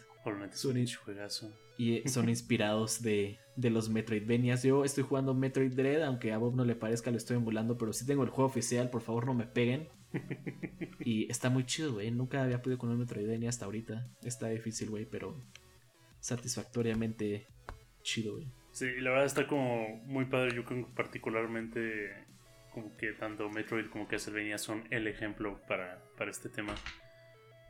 Es 0.53 0.61
Sonic. 0.61 0.97
juegazo. 0.97 1.53
Y 1.79 2.09
son 2.09 2.29
inspirados 2.29 3.03
de, 3.03 3.39
de 3.57 3.71
los 3.71 3.89
Metroidvanias. 3.89 4.63
Yo 4.63 4.85
estoy 4.85 5.05
jugando 5.05 5.35
Metroid 5.35 5.73
Dread, 5.73 6.03
aunque 6.03 6.33
a 6.33 6.39
Bob 6.39 6.55
no 6.55 6.65
le 6.65 6.75
parezca, 6.75 7.11
lo 7.11 7.17
estoy 7.17 7.37
emulando, 7.37 7.79
pero 7.79 7.93
sí 7.93 8.07
tengo 8.07 8.23
el 8.23 8.31
juego 8.31 8.49
oficial, 8.49 8.91
por 8.91 9.03
favor 9.03 9.27
no 9.27 9.35
me 9.35 9.47
peguen. 9.47 9.89
Y 11.01 11.31
está 11.31 11.51
muy 11.51 11.65
chido, 11.65 11.93
güey. 11.95 12.11
Nunca 12.11 12.43
había 12.43 12.63
podido 12.63 12.79
con 12.79 12.91
un 12.91 12.99
Metroidvania 12.99 13.49
hasta 13.49 13.65
ahorita. 13.65 14.09
Está 14.23 14.49
difícil, 14.49 14.91
güey, 14.91 15.05
pero 15.05 15.41
satisfactoriamente 16.21 17.47
chido, 18.03 18.35
güey. 18.35 18.47
Sí, 18.73 18.87
la 19.01 19.11
verdad 19.11 19.27
está 19.27 19.47
como 19.47 19.87
muy 20.07 20.25
padre. 20.25 20.55
Yo 20.55 20.65
creo 20.65 20.85
que 20.85 20.93
particularmente 20.95 22.13
como 22.73 22.97
que 22.97 23.13
tanto 23.13 23.49
Metroid 23.49 23.87
como 23.87 24.07
Castlevania 24.07 24.59
son 24.59 24.85
el 24.91 25.07
ejemplo 25.07 25.61
para, 25.69 26.03
para 26.19 26.31
este 26.31 26.49
tema. 26.49 26.75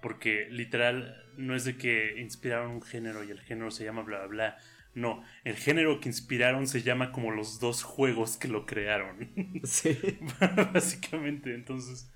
Porque 0.06 0.47
literal 0.53 1.20
no 1.37 1.56
es 1.56 1.64
de 1.64 1.76
que 1.76 2.20
inspiraron 2.20 2.70
un 2.70 2.82
género 2.82 3.25
y 3.25 3.32
el 3.32 3.41
género 3.41 3.73
se 3.73 3.85
llama 3.85 4.03
bla 4.03 4.19
bla 4.19 4.26
bla. 4.29 4.58
No, 4.94 5.25
el 5.43 5.56
género 5.56 5.99
que 5.99 6.08
inspiraron 6.08 6.69
se 6.69 6.82
llama 6.82 7.11
como 7.11 7.32
los 7.32 7.58
dos 7.58 7.82
juegos 7.82 8.37
que 8.37 8.47
lo 8.47 8.67
crearon. 8.67 9.32
Sí. 9.64 9.99
Básicamente, 10.73 11.56
entonces, 11.56 12.08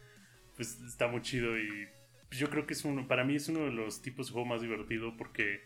pues 0.54 0.80
está 0.82 1.08
muy 1.08 1.20
chido 1.22 1.58
y 1.58 1.88
yo 2.30 2.48
creo 2.48 2.64
que 2.64 2.74
es 2.74 2.84
uno, 2.84 3.08
para 3.08 3.24
mí 3.24 3.34
es 3.34 3.48
uno 3.48 3.64
de 3.64 3.72
los 3.72 4.02
tipos 4.02 4.28
de 4.28 4.34
juego 4.34 4.46
más 4.46 4.60
divertido 4.62 5.16
porque, 5.16 5.64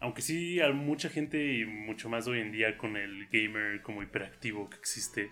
aunque 0.00 0.22
sí 0.22 0.62
a 0.62 0.72
mucha 0.72 1.10
gente 1.10 1.58
y 1.58 1.66
mucho 1.66 2.08
más 2.08 2.26
hoy 2.26 2.40
en 2.40 2.52
día 2.52 2.78
con 2.78 2.96
el 2.96 3.28
gamer 3.30 3.82
como 3.82 4.02
hiperactivo 4.02 4.70
que 4.70 4.78
existe, 4.78 5.30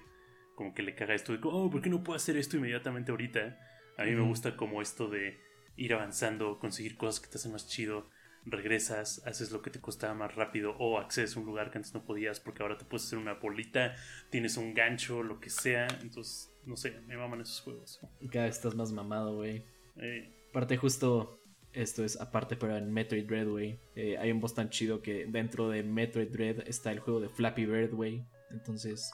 como 0.57 0.75
que 0.75 0.83
le 0.83 0.95
caga 0.95 1.15
esto 1.15 1.33
de, 1.33 1.39
oh, 1.43 1.71
¿por 1.71 1.81
qué 1.81 1.89
no 1.89 2.05
puedo 2.05 2.19
hacer 2.19 2.37
esto 2.37 2.59
inmediatamente 2.59 3.13
ahorita? 3.13 3.59
A 3.97 4.05
mí 4.05 4.11
me 4.11 4.21
gusta 4.21 4.59
como 4.59 4.83
esto 4.83 5.09
de 5.09 5.51
ir 5.77 5.95
avanzando, 5.95 6.59
conseguir 6.59 6.97
cosas 6.97 7.21
que 7.21 7.29
te 7.31 7.39
hacen 7.39 7.53
más 7.53 7.69
chido, 7.69 8.09
regresas, 8.45 9.25
haces 9.27 9.53
lo 9.53 9.63
que 9.63 9.71
te 9.71 9.81
costaba 9.81 10.15
más 10.15 10.35
rápido 10.35 10.75
o 10.79 10.99
accedes 10.99 11.37
a 11.37 11.41
un 11.41 11.47
lugar 11.47 11.71
que 11.71 11.79
antes 11.79 11.95
no 11.95 12.05
podías 12.05 12.41
porque 12.41 12.63
ahora 12.63 12.77
te 12.77 12.85
puedes 12.85 13.07
hacer 13.07 13.19
una 13.19 13.35
bolita, 13.35 13.95
tienes 14.31 14.57
un 14.57 14.75
gancho, 14.75 15.23
lo 15.23 15.39
que 15.41 15.49
sea. 15.51 15.87
Entonces, 16.03 16.51
no 16.67 16.77
sé, 16.77 16.91
me 17.07 17.17
maman 17.17 17.41
esos 17.41 17.61
juegos. 17.61 18.01
Cada 18.31 18.47
vez 18.47 18.57
estás 18.57 18.75
más 18.75 18.91
mamado, 18.93 19.37
güey. 19.37 19.65
Eh, 19.97 20.33
Aparte, 20.51 20.77
justo 20.77 21.39
esto 21.73 22.05
es 22.05 22.21
aparte, 22.21 22.57
pero 22.57 22.77
en 22.77 22.93
Metroid 22.93 23.27
Dread, 23.27 23.47
güey. 23.49 23.79
eh, 23.95 24.19
hay 24.19 24.31
un 24.31 24.41
boss 24.41 24.55
tan 24.55 24.69
chido 24.71 25.01
que 25.03 25.25
dentro 25.27 25.71
de 25.71 25.83
Metroid 25.83 26.29
Dread 26.29 26.69
está 26.69 26.93
el 26.93 26.99
juego 27.01 27.21
de 27.21 27.29
Flappy 27.31 27.65
Bird, 27.65 27.95
güey. 27.95 28.23
Entonces, 28.51 29.11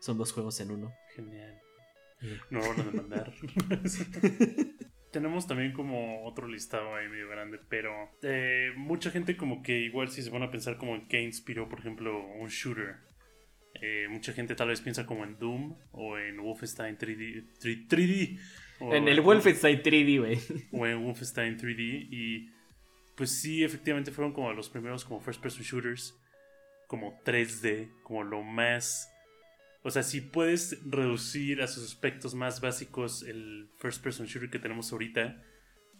son 0.00 0.16
dos 0.16 0.32
juegos 0.32 0.60
en 0.60 0.70
uno. 0.70 0.92
genial. 1.14 1.58
No 2.50 2.60
van 2.60 2.80
a 2.80 2.84
demandar. 2.84 3.32
Tenemos 5.10 5.46
también 5.46 5.72
como 5.72 6.24
otro 6.26 6.46
listado 6.46 6.94
ahí 6.94 7.08
medio 7.08 7.28
grande, 7.28 7.58
pero 7.68 8.10
eh, 8.22 8.72
mucha 8.76 9.10
gente 9.10 9.36
como 9.36 9.62
que 9.62 9.78
igual 9.78 10.08
si 10.08 10.22
se 10.22 10.30
van 10.30 10.42
a 10.42 10.50
pensar 10.50 10.76
como 10.76 10.94
en 10.94 11.08
qué 11.08 11.22
inspiró, 11.22 11.68
por 11.68 11.80
ejemplo, 11.80 12.26
un 12.26 12.48
shooter. 12.48 12.96
Eh, 13.80 14.06
mucha 14.10 14.32
gente 14.32 14.54
tal 14.54 14.68
vez 14.68 14.80
piensa 14.80 15.06
como 15.06 15.24
en 15.24 15.38
Doom 15.38 15.76
o 15.92 16.18
en 16.18 16.36
Wolfenstein 16.42 16.98
3D. 16.98 17.46
3, 17.60 17.88
3D 17.88 18.38
o 18.80 18.94
En 18.94 19.08
el 19.08 19.20
Wolfenstein 19.20 19.82
3D, 19.82 20.18
güey. 20.18 20.38
o 20.72 20.86
en 20.86 21.04
Wolfenstein 21.04 21.56
3D 21.56 22.08
y 22.10 22.50
pues 23.18 23.40
sí, 23.40 23.64
efectivamente 23.64 24.12
fueron 24.12 24.32
como 24.32 24.52
los 24.52 24.68
primeros 24.70 25.04
como 25.04 25.20
first 25.20 25.42
person 25.42 25.62
shooters, 25.62 26.16
como 26.86 27.20
3D, 27.24 27.90
como 28.04 28.22
lo 28.22 28.42
más... 28.42 29.12
O 29.82 29.90
sea, 29.90 30.02
si 30.02 30.20
puedes 30.20 30.82
reducir 30.84 31.62
a 31.62 31.68
sus 31.68 31.84
aspectos 31.84 32.34
más 32.34 32.60
básicos 32.60 33.22
el 33.22 33.70
first 33.78 34.02
person 34.02 34.26
shooter 34.26 34.50
que 34.50 34.58
tenemos 34.58 34.92
ahorita, 34.92 35.42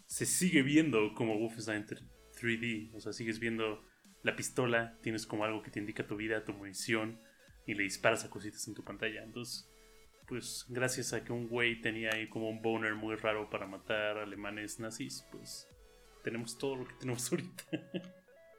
se 0.07 0.27
sigue 0.27 0.63
viendo 0.63 1.15
como 1.15 1.39
Wolfenstein 1.39 1.85
3D, 1.87 2.95
o 2.95 3.01
sea, 3.01 3.13
sigues 3.13 3.39
viendo 3.39 3.85
la 4.23 4.35
pistola, 4.37 4.99
tienes 5.03 5.27
como 5.27 5.45
algo 5.45 5.63
que 5.63 5.71
te 5.71 5.79
indica 5.79 6.07
tu 6.07 6.17
vida, 6.17 6.45
tu 6.45 6.53
munición 6.53 7.21
y 7.67 7.75
le 7.75 7.85
disparas 7.85 8.25
a 8.25 8.31
cositas 8.31 8.67
en 8.67 8.75
tu 8.75 8.83
pantalla. 8.83 9.23
Entonces, 9.23 9.71
pues 10.27 10.67
gracias 10.69 11.13
a 11.13 11.25
que 11.25 11.33
un 11.33 11.49
güey 11.49 11.81
tenía 11.81 12.11
ahí 12.15 12.29
como 12.29 12.49
un 12.49 12.61
boner 12.61 12.95
muy 12.95 13.17
raro 13.17 13.49
para 13.49 13.67
matar 13.67 14.19
alemanes 14.19 14.81
nazis, 14.81 15.25
pues 15.31 15.69
tenemos 16.25 16.59
todo 16.59 16.77
lo 16.77 16.87
que 16.87 16.95
tenemos 16.95 17.31
ahorita. 17.33 17.65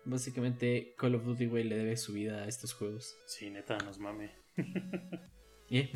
Básicamente 0.05 0.95
Call 0.97 1.15
of 1.15 1.25
Duty, 1.25 1.45
güey, 1.45 1.63
le 1.63 1.77
debe 1.77 1.97
su 1.97 2.13
vida 2.13 2.43
a 2.43 2.47
estos 2.47 2.73
juegos. 2.73 3.15
Sí, 3.27 3.49
neta, 3.49 3.77
nos 3.79 3.99
mame. 3.99 4.31
¿Eh? 5.69 5.91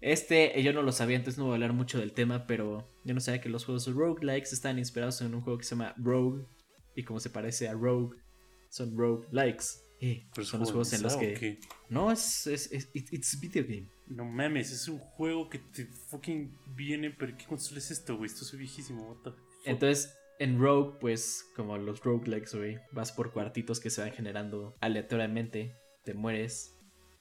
Este, 0.00 0.62
yo 0.62 0.72
no 0.72 0.82
lo 0.82 0.92
sabía, 0.92 1.16
entonces 1.16 1.38
no 1.38 1.44
voy 1.44 1.52
a 1.52 1.54
hablar 1.54 1.72
mucho 1.72 1.98
del 1.98 2.12
tema, 2.12 2.46
pero 2.46 2.88
yo 3.04 3.14
no 3.14 3.20
sabía 3.20 3.40
que 3.40 3.48
los 3.48 3.64
juegos 3.64 3.92
roguelikes 3.92 4.52
están 4.52 4.78
inspirados 4.78 5.20
en 5.20 5.34
un 5.34 5.40
juego 5.40 5.58
que 5.58 5.64
se 5.64 5.70
llama 5.70 5.94
Rogue. 5.96 6.46
Y 6.94 7.04
como 7.04 7.20
se 7.20 7.30
parece 7.30 7.68
a 7.68 7.74
Rogue, 7.74 8.16
son 8.70 8.96
roguelikes. 8.96 9.84
Eh, 10.00 10.28
son 10.42 10.60
los 10.60 10.70
juegos 10.70 10.92
en 10.92 11.02
los 11.02 11.16
que... 11.16 11.58
No, 11.88 12.12
es, 12.12 12.46
es, 12.46 12.70
es 12.72 12.90
it's 12.94 13.40
video 13.40 13.64
game. 13.64 13.88
No 14.06 14.24
mames, 14.24 14.70
es 14.70 14.88
un 14.88 14.98
juego 14.98 15.48
que 15.48 15.58
te 15.58 15.86
fucking 15.86 16.56
viene, 16.76 17.10
pero 17.10 17.36
¿qué 17.36 17.44
consola 17.44 17.78
es 17.78 17.90
esto, 17.90 18.16
güey? 18.16 18.30
Esto 18.30 18.44
es 18.44 18.56
viejísimo, 18.56 19.20
Entonces, 19.64 20.16
en 20.38 20.60
Rogue, 20.60 20.98
pues, 21.00 21.44
como 21.56 21.76
los 21.76 22.00
roguelikes, 22.00 22.56
güey, 22.56 22.78
vas 22.92 23.12
por 23.12 23.32
cuartitos 23.32 23.80
que 23.80 23.90
se 23.90 24.00
van 24.00 24.12
generando 24.12 24.76
aleatoriamente, 24.80 25.76
te 26.04 26.14
mueres, 26.14 26.77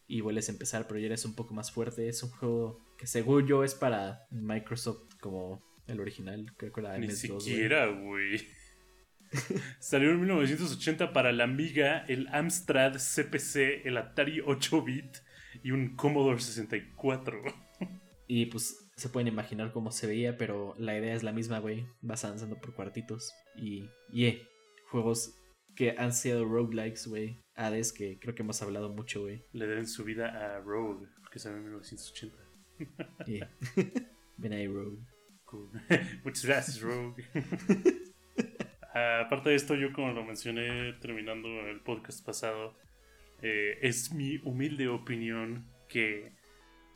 y 0.07 0.21
vuelves 0.21 0.49
a 0.49 0.53
empezar, 0.53 0.87
pero 0.87 0.99
ya 0.99 1.07
eres 1.07 1.25
un 1.25 1.35
poco 1.35 1.53
más 1.53 1.71
fuerte. 1.71 2.07
Es 2.07 2.23
un 2.23 2.29
juego 2.31 2.79
que 2.97 3.07
según 3.07 3.47
yo 3.47 3.63
es 3.63 3.75
para 3.75 4.25
Microsoft 4.31 5.15
como 5.19 5.61
el 5.87 5.99
original, 5.99 6.53
creo 6.57 6.71
que 6.71 6.81
era 6.81 6.97
Ni 6.97 7.11
siquiera, 7.11 7.87
güey. 7.87 8.47
Salió 9.79 10.11
en 10.11 10.19
1980 10.21 11.11
para 11.11 11.31
la 11.31 11.43
Amiga, 11.43 12.05
el 12.07 12.27
Amstrad 12.31 12.97
CPC, 12.97 13.85
el 13.85 13.97
Atari 13.97 14.41
8-bit 14.41 15.17
y 15.63 15.71
un 15.71 15.95
Commodore 15.95 16.39
64. 16.39 17.41
Y 18.29 18.47
pues 18.47 18.89
se 18.97 19.07
pueden 19.07 19.29
imaginar 19.29 19.71
cómo 19.71 19.89
se 19.89 20.05
veía, 20.05 20.37
pero 20.37 20.75
la 20.77 20.97
idea 20.97 21.15
es 21.15 21.23
la 21.23 21.31
misma, 21.31 21.59
güey. 21.59 21.85
Vas 22.01 22.25
avanzando 22.25 22.57
por 22.57 22.73
cuartitos. 22.73 23.31
Y, 23.55 23.89
yeah, 24.11 24.35
juegos 24.91 25.33
que 25.77 25.93
han 25.95 26.11
sido 26.11 26.43
roguelikes, 26.43 27.07
güey. 27.07 27.39
Hades, 27.55 27.93
que 27.93 28.17
creo 28.19 28.33
que 28.33 28.41
hemos 28.41 28.61
hablado 28.63 28.89
mucho, 28.89 29.21
güey. 29.21 29.45
Le 29.53 29.67
deben 29.67 29.87
su 29.87 30.03
vida 30.03 30.55
a 30.55 30.59
Rogue, 30.59 31.07
que 31.31 31.37
salió 31.37 31.57
en 31.57 31.65
1980. 31.65 32.35
Yeah. 33.27 33.49
Ven 34.37 34.53
ahí, 34.53 34.67
Rogue. 34.67 34.97
Muchas 36.23 36.45
gracias, 36.45 36.81
Rogue. 36.81 37.23
Aparte 38.93 39.51
de 39.51 39.55
esto, 39.55 39.75
yo 39.75 39.93
como 39.93 40.11
lo 40.13 40.25
mencioné 40.25 40.93
terminando 40.93 41.47
el 41.47 41.79
podcast 41.81 42.25
pasado, 42.25 42.75
eh, 43.43 43.77
es 43.83 44.11
mi 44.11 44.37
humilde 44.43 44.87
opinión 44.87 45.67
que 45.87 46.33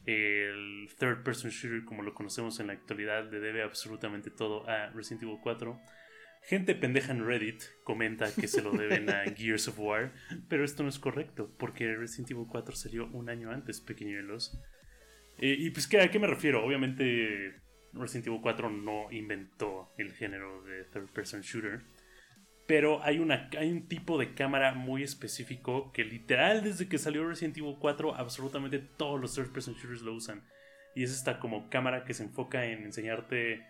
el 0.08 0.90
third 0.98 1.22
person 1.24 1.52
shooter 1.52 1.86
como 1.86 2.02
lo 2.02 2.16
conocemos 2.16 2.60
en 2.60 2.68
la 2.68 2.74
actualidad 2.74 3.32
le 3.32 3.40
debe 3.40 3.62
absolutamente 3.62 4.32
todo 4.32 4.68
a 4.68 4.88
Resident 4.90 5.22
Evil 5.22 5.38
4 5.44 5.80
Gente 6.44 6.74
pendeja 6.74 7.12
en 7.12 7.26
Reddit 7.26 7.64
comenta 7.84 8.34
que 8.34 8.48
se 8.48 8.62
lo 8.62 8.72
deben 8.72 9.10
a 9.10 9.24
Gears 9.36 9.68
of 9.68 9.80
War, 9.80 10.14
pero 10.50 10.64
esto 10.64 10.84
no 10.84 10.90
es 10.90 10.98
correcto, 10.98 11.56
porque 11.58 11.96
Resident 11.96 12.32
Evil 12.32 12.48
4 12.50 12.76
salió 12.76 13.08
un 13.08 13.30
año 13.30 13.52
antes, 13.52 13.80
pequeñuelos. 13.80 14.60
Eh, 15.38 15.56
y 15.58 15.70
pues, 15.70 15.88
¿a 15.94 16.10
qué 16.10 16.20
me 16.20 16.28
refiero? 16.28 16.66
Obviamente, 16.66 17.62
Resident 17.94 18.28
Evil 18.28 18.42
4 18.42 18.70
no 18.70 19.12
inventó 19.12 19.94
el 19.98 20.14
género 20.14 20.64
de 20.64 20.84
third 20.86 21.10
person 21.12 21.42
shooter, 21.42 21.84
pero 22.68 23.04
hay, 23.04 23.20
una, 23.20 23.50
hay 23.58 23.72
un 23.72 23.88
tipo 23.88 24.18
de 24.18 24.34
cámara 24.34 24.74
muy 24.74 25.04
específico 25.04 25.92
que 25.92 26.06
literal 26.06 26.64
desde 26.64 26.88
que 26.88 26.98
salió 26.98 27.28
Resident 27.28 27.58
Evil 27.58 27.76
4 27.80 28.16
absolutamente 28.16 28.80
todos 28.80 29.20
los 29.20 29.36
third 29.36 29.52
person 29.52 29.76
shooters 29.76 30.02
lo 30.02 30.14
usan. 30.14 30.44
Y 30.96 31.04
es 31.04 31.12
esta 31.12 31.40
como 31.40 31.70
cámara 31.70 32.04
que 32.04 32.14
se 32.14 32.24
enfoca 32.24 32.66
en 32.66 32.84
enseñarte 32.84 33.66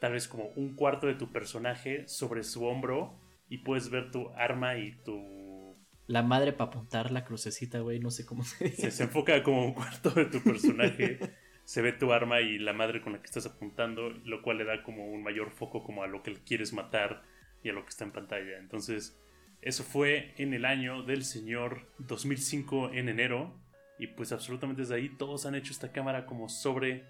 tal 0.00 0.12
vez 0.12 0.28
como 0.28 0.48
un 0.56 0.74
cuarto 0.74 1.06
de 1.06 1.14
tu 1.14 1.32
personaje 1.32 2.06
sobre 2.08 2.42
su 2.42 2.64
hombro 2.64 3.18
y 3.48 3.58
puedes 3.58 3.90
ver 3.90 4.10
tu 4.10 4.30
arma 4.30 4.76
y 4.76 4.92
tu... 5.04 5.76
La 6.06 6.22
madre 6.22 6.52
para 6.52 6.70
apuntar 6.70 7.10
la 7.10 7.24
crucecita, 7.24 7.80
güey, 7.80 7.98
no 7.98 8.10
sé 8.10 8.24
cómo 8.24 8.44
se 8.44 8.66
dice. 8.66 8.90
Se, 8.90 9.04
enfoca 9.04 9.42
como 9.42 9.64
un 9.64 9.72
cuarto 9.72 10.10
de 10.10 10.26
tu 10.26 10.40
personaje, 10.40 11.18
se 11.64 11.82
ve 11.82 11.92
tu 11.92 12.12
arma 12.12 12.40
y 12.40 12.58
la 12.58 12.72
madre 12.72 13.00
con 13.00 13.12
la 13.12 13.20
que 13.20 13.26
estás 13.26 13.46
apuntando, 13.46 14.10
lo 14.10 14.42
cual 14.42 14.58
le 14.58 14.64
da 14.64 14.82
como 14.82 15.10
un 15.10 15.22
mayor 15.22 15.50
foco 15.50 15.82
como 15.82 16.02
a 16.04 16.06
lo 16.06 16.22
que 16.22 16.34
quieres 16.34 16.72
matar 16.72 17.22
y 17.62 17.70
a 17.70 17.72
lo 17.72 17.82
que 17.82 17.90
está 17.90 18.04
en 18.04 18.12
pantalla. 18.12 18.58
Entonces, 18.58 19.20
eso 19.62 19.82
fue 19.82 20.34
en 20.38 20.54
el 20.54 20.64
año 20.64 21.02
del 21.02 21.24
señor 21.24 21.92
2005 21.98 22.92
en 22.92 23.08
enero 23.08 23.60
y 23.98 24.08
pues 24.08 24.30
absolutamente 24.30 24.82
desde 24.82 24.94
ahí 24.94 25.08
todos 25.08 25.46
han 25.46 25.54
hecho 25.54 25.72
esta 25.72 25.90
cámara 25.90 26.26
como 26.26 26.48
sobre 26.48 27.04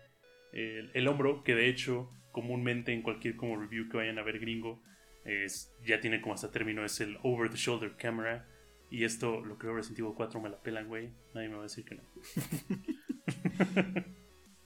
el, 0.52 0.90
el 0.94 1.08
hombro, 1.08 1.42
que 1.44 1.54
de 1.54 1.68
hecho 1.68 2.10
comúnmente 2.36 2.92
en 2.92 3.00
cualquier 3.00 3.34
como 3.34 3.56
review 3.56 3.88
que 3.88 3.96
vayan 3.96 4.18
a 4.18 4.22
ver 4.22 4.38
gringo, 4.38 4.82
es, 5.24 5.74
ya 5.86 6.00
tiene 6.00 6.20
como 6.20 6.34
hasta 6.34 6.52
término, 6.52 6.84
es 6.84 7.00
el 7.00 7.16
over 7.22 7.48
the 7.48 7.56
shoulder 7.56 7.96
camera. 7.96 8.46
Y 8.90 9.04
esto 9.04 9.40
lo 9.40 9.56
creo 9.56 9.74
Resident 9.74 10.00
Evil 10.00 10.12
4 10.14 10.38
me 10.38 10.50
la 10.50 10.60
pelan, 10.60 10.86
güey. 10.86 11.08
Nadie 11.32 11.48
me 11.48 11.54
va 11.54 11.60
a 11.60 11.62
decir 11.62 11.86
que 11.86 11.94
no. 11.94 12.02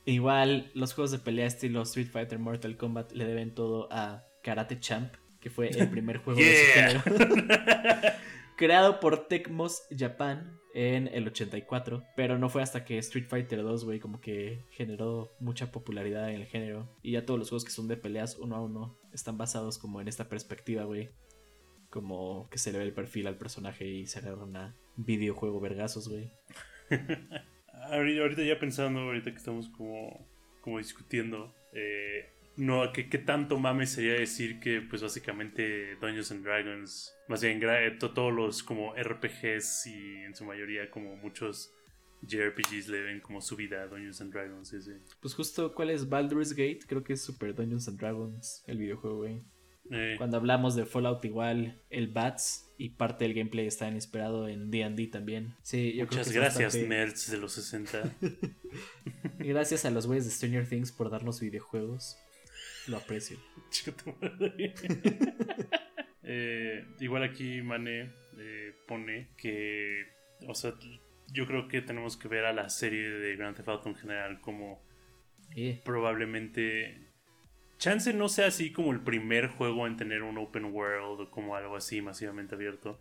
Igual 0.04 0.72
los 0.74 0.94
juegos 0.94 1.12
de 1.12 1.20
pelea 1.20 1.46
estilo 1.46 1.82
Street 1.82 2.08
Fighter, 2.08 2.40
Mortal 2.40 2.76
Kombat 2.76 3.12
le 3.12 3.24
deben 3.24 3.54
todo 3.54 3.86
a 3.92 4.24
Karate 4.42 4.80
Champ, 4.80 5.14
que 5.40 5.48
fue 5.48 5.68
el 5.68 5.88
primer 5.90 6.18
juego 6.24 6.40
de 6.40 6.56
su 6.56 6.72
género. 6.72 7.02
Creado 8.56 8.98
por 8.98 9.28
Tecmos 9.28 9.84
Japan 9.96 10.59
en 10.74 11.08
el 11.08 11.26
84, 11.26 12.04
pero 12.16 12.38
no 12.38 12.48
fue 12.48 12.62
hasta 12.62 12.84
que 12.84 12.98
Street 12.98 13.26
Fighter 13.28 13.62
2, 13.62 13.84
güey, 13.84 14.00
como 14.00 14.20
que 14.20 14.64
generó 14.70 15.32
mucha 15.40 15.72
popularidad 15.72 16.30
en 16.30 16.36
el 16.36 16.46
género. 16.46 16.88
Y 17.02 17.12
ya 17.12 17.26
todos 17.26 17.38
los 17.38 17.48
juegos 17.48 17.64
que 17.64 17.72
son 17.72 17.88
de 17.88 17.96
peleas 17.96 18.36
uno 18.38 18.56
a 18.56 18.62
uno 18.62 18.98
están 19.12 19.38
basados 19.38 19.78
como 19.78 20.00
en 20.00 20.08
esta 20.08 20.28
perspectiva, 20.28 20.84
güey. 20.84 21.10
Como 21.90 22.48
que 22.50 22.58
se 22.58 22.72
le 22.72 22.78
ve 22.78 22.84
el 22.84 22.92
perfil 22.92 23.26
al 23.26 23.38
personaje 23.38 23.86
y 23.86 24.06
se 24.06 24.20
agarra 24.20 24.44
una 24.44 24.76
videojuego 24.96 25.60
vergazos, 25.60 26.08
güey. 26.08 26.32
ahorita 27.90 28.42
ya 28.42 28.58
pensando, 28.58 29.00
ahorita 29.00 29.30
que 29.30 29.36
estamos 29.36 29.68
como, 29.68 30.28
como 30.60 30.78
discutiendo, 30.78 31.54
eh, 31.72 32.32
no, 32.60 32.92
¿qué, 32.92 33.04
tanto 33.18 33.58
mame 33.58 33.86
sería 33.86 34.12
decir 34.12 34.60
que, 34.60 34.82
pues 34.82 35.02
básicamente, 35.02 35.96
Dungeons 35.96 36.30
and 36.30 36.44
Dragons, 36.44 37.14
más 37.26 37.42
bien 37.42 37.58
eh, 37.62 37.96
todos 37.98 38.32
los 38.32 38.62
como 38.62 38.94
RPGs 38.94 39.86
y 39.86 40.16
en 40.24 40.34
su 40.34 40.44
mayoría 40.44 40.90
como 40.90 41.16
muchos 41.16 41.72
JRPGs 42.20 42.88
le 42.88 43.00
ven 43.00 43.20
como 43.20 43.40
su 43.40 43.56
vida 43.56 43.82
a 43.82 43.86
Dungeons 43.86 44.20
and 44.20 44.32
Dragons. 44.32 44.74
Pues 45.22 45.34
justo, 45.34 45.74
¿cuál 45.74 45.88
es 45.88 46.06
Baldur's 46.06 46.50
Gate? 46.50 46.80
Creo 46.86 47.02
que 47.02 47.14
es 47.14 47.22
Super 47.22 47.54
Dungeons 47.54 47.88
and 47.88 47.98
Dragons, 47.98 48.62
el 48.66 48.76
videojuego, 48.76 49.16
güey. 49.16 49.42
Eh. 49.90 50.16
Cuando 50.18 50.36
hablamos 50.36 50.76
de 50.76 50.84
Fallout 50.84 51.24
igual, 51.24 51.82
el 51.88 52.08
Bats 52.08 52.70
y 52.76 52.90
parte 52.90 53.24
del 53.24 53.32
gameplay 53.32 53.66
está 53.66 53.88
inspirado 53.88 54.48
en 54.48 54.70
D&D 54.70 55.06
también. 55.06 55.54
Sí, 55.62 55.94
yo 55.94 56.04
Muchas 56.04 56.30
gracias, 56.30 56.76
nerds 56.76 57.30
de 57.30 57.38
los 57.38 57.52
60. 57.52 58.02
gracias 59.38 59.86
a 59.86 59.90
los 59.90 60.06
güeyes 60.06 60.26
de 60.26 60.30
Stranger 60.30 60.68
Things 60.68 60.92
por 60.92 61.10
darnos 61.10 61.40
videojuegos. 61.40 62.18
Lo 62.90 62.98
aprecio. 62.98 63.38
Eh, 66.32 66.86
igual 67.00 67.24
aquí 67.24 67.60
Mane 67.60 68.12
eh, 68.38 68.72
pone 68.86 69.30
que, 69.36 70.06
o 70.46 70.54
sea, 70.54 70.74
yo 71.32 71.44
creo 71.44 71.66
que 71.66 71.82
tenemos 71.82 72.16
que 72.16 72.28
ver 72.28 72.44
a 72.44 72.52
la 72.52 72.68
serie 72.68 73.08
de 73.08 73.34
Grand 73.34 73.56
Theft 73.56 73.68
Auto 73.68 73.88
en 73.88 73.96
general 73.96 74.40
como 74.40 74.80
probablemente 75.82 77.08
chance 77.78 78.12
no 78.12 78.28
sea 78.28 78.46
así 78.46 78.70
como 78.70 78.92
el 78.92 79.00
primer 79.00 79.48
juego 79.48 79.88
en 79.88 79.96
tener 79.96 80.22
un 80.22 80.38
open 80.38 80.66
world 80.66 81.20
o 81.20 81.30
como 81.32 81.56
algo 81.56 81.74
así 81.74 82.00
masivamente 82.00 82.54
abierto, 82.54 83.00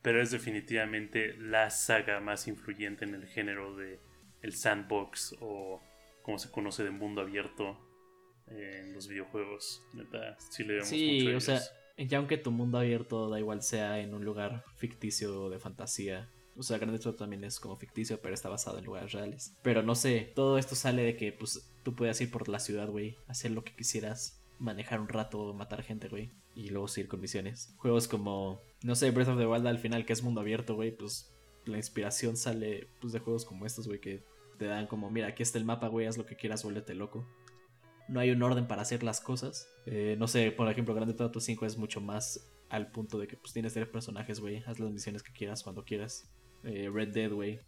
pero 0.00 0.22
es 0.22 0.30
definitivamente 0.30 1.36
la 1.36 1.68
saga 1.68 2.18
más 2.20 2.48
influyente 2.48 3.04
en 3.04 3.14
el 3.14 3.26
género 3.26 3.76
de 3.76 4.00
el 4.40 4.54
sandbox 4.54 5.36
o 5.40 5.82
como 6.22 6.38
se 6.38 6.50
conoce 6.50 6.82
de 6.82 6.92
mundo 6.92 7.20
abierto 7.20 7.89
en 8.48 8.92
los 8.92 9.08
videojuegos. 9.08 9.82
Neta, 9.92 10.36
sí 10.50 10.64
le 10.64 10.82
Sí, 10.84 11.26
o 11.28 11.40
sea, 11.40 11.60
ya 11.96 12.18
aunque 12.18 12.38
tu 12.38 12.50
mundo 12.50 12.78
abierto 12.78 13.28
da 13.28 13.38
igual 13.38 13.62
sea 13.62 14.00
en 14.00 14.14
un 14.14 14.24
lugar 14.24 14.64
ficticio 14.76 15.50
de 15.50 15.58
fantasía. 15.58 16.28
O 16.56 16.62
sea, 16.62 16.78
Grand 16.78 16.98
Theft 16.98 17.18
también 17.18 17.44
es 17.44 17.60
como 17.60 17.76
ficticio, 17.76 18.20
pero 18.20 18.34
está 18.34 18.48
basado 18.48 18.78
en 18.78 18.84
lugares 18.84 19.12
reales. 19.12 19.54
Pero 19.62 19.82
no 19.82 19.94
sé, 19.94 20.32
todo 20.34 20.58
esto 20.58 20.74
sale 20.74 21.02
de 21.02 21.16
que 21.16 21.32
pues 21.32 21.70
tú 21.82 21.94
puedes 21.94 22.20
ir 22.20 22.30
por 22.30 22.48
la 22.48 22.58
ciudad, 22.58 22.88
güey, 22.88 23.16
hacer 23.28 23.52
lo 23.52 23.64
que 23.64 23.74
quisieras, 23.74 24.42
manejar 24.58 25.00
un 25.00 25.08
rato, 25.08 25.54
matar 25.54 25.82
gente, 25.82 26.08
güey, 26.08 26.30
y 26.54 26.68
luego 26.70 26.88
seguir 26.88 27.08
con 27.08 27.20
misiones. 27.20 27.72
Juegos 27.78 28.08
como, 28.08 28.60
no 28.82 28.94
sé, 28.94 29.10
Breath 29.10 29.28
of 29.28 29.38
the 29.38 29.46
Wild 29.46 29.66
al 29.66 29.78
final, 29.78 30.04
que 30.04 30.12
es 30.12 30.22
mundo 30.22 30.40
abierto, 30.40 30.74
güey, 30.74 30.90
pues 30.90 31.32
la 31.64 31.76
inspiración 31.76 32.36
sale 32.36 32.88
pues 33.00 33.12
de 33.12 33.20
juegos 33.20 33.44
como 33.44 33.64
estos, 33.64 33.86
güey, 33.86 34.00
que 34.00 34.22
te 34.58 34.66
dan 34.66 34.86
como, 34.86 35.10
mira, 35.10 35.28
aquí 35.28 35.42
está 35.42 35.56
el 35.56 35.64
mapa, 35.64 35.88
güey, 35.88 36.06
haz 36.06 36.18
lo 36.18 36.26
que 36.26 36.36
quieras, 36.36 36.64
vuélvete 36.64 36.94
loco 36.94 37.26
no 38.10 38.20
hay 38.20 38.30
un 38.30 38.42
orden 38.42 38.66
para 38.66 38.82
hacer 38.82 39.02
las 39.02 39.20
cosas. 39.20 39.68
Eh, 39.86 40.16
no 40.18 40.26
sé, 40.28 40.50
por 40.52 40.68
ejemplo, 40.70 40.94
Grande 40.94 41.14
Theft 41.14 41.22
Auto 41.22 41.40
5 41.40 41.64
es 41.66 41.78
mucho 41.78 42.00
más 42.00 42.50
al 42.68 42.90
punto 42.90 43.18
de 43.18 43.26
que 43.26 43.36
pues 43.36 43.52
tienes 43.52 43.72
tres 43.74 43.88
personajes, 43.88 44.40
güey. 44.40 44.62
Haz 44.66 44.78
las 44.78 44.90
misiones 44.90 45.22
que 45.22 45.32
quieras 45.32 45.62
cuando 45.62 45.84
quieras. 45.84 46.30
Eh, 46.64 46.90
Red 46.92 47.08
Dead, 47.08 47.32
güey. 47.32 47.60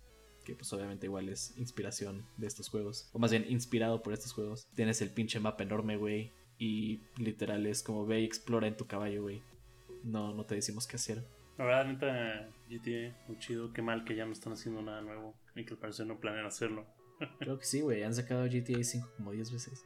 que 0.45 0.55
pues 0.57 0.73
obviamente 0.73 1.07
igual 1.07 1.29
es 1.29 1.57
inspiración 1.57 2.27
de 2.37 2.49
estos 2.49 2.69
juegos, 2.69 3.09
o 3.13 3.19
más 3.21 3.31
bien 3.31 3.47
inspirado 3.49 4.03
por 4.03 4.13
estos 4.13 4.33
juegos. 4.33 4.67
Tienes 4.75 5.01
el 5.01 5.11
pinche 5.11 5.39
mapa 5.39 5.63
enorme, 5.63 5.97
güey, 5.97 6.33
y 6.59 7.01
literal 7.17 7.65
es 7.67 7.83
como 7.85 8.07
ve 8.07 8.21
y 8.21 8.25
explora 8.25 8.67
en 8.67 8.77
tu 8.77 8.87
caballo, 8.87 9.23
güey. 9.23 9.41
No, 10.03 10.35
no 10.35 10.45
te 10.45 10.57
decimos 10.57 10.87
qué 10.89 10.97
hacer. 10.97 11.23
La 11.59 11.65
verdad, 11.65 11.87
neta, 11.87 12.49
GTA, 12.69 13.17
muy 13.29 13.39
chido. 13.39 13.73
Qué 13.73 13.83
mal 13.83 14.05
que 14.05 14.17
ya 14.17 14.27
no 14.27 14.33
están 14.33 14.55
haciendo 14.55 14.83
nada 14.83 15.01
nuevo 15.01 15.35
y 15.55 15.65
que 15.65 15.75
al 15.75 15.79
parecer 15.79 16.07
no 16.07 16.19
planean 16.19 16.47
hacerlo. 16.47 16.87
Creo 17.39 17.59
que 17.59 17.65
sí, 17.65 17.81
güey. 17.83 18.03
Han 18.03 18.15
sacado 18.15 18.45
GTA 18.47 18.83
5 18.83 19.13
como 19.17 19.31
10 19.31 19.53
veces. 19.53 19.85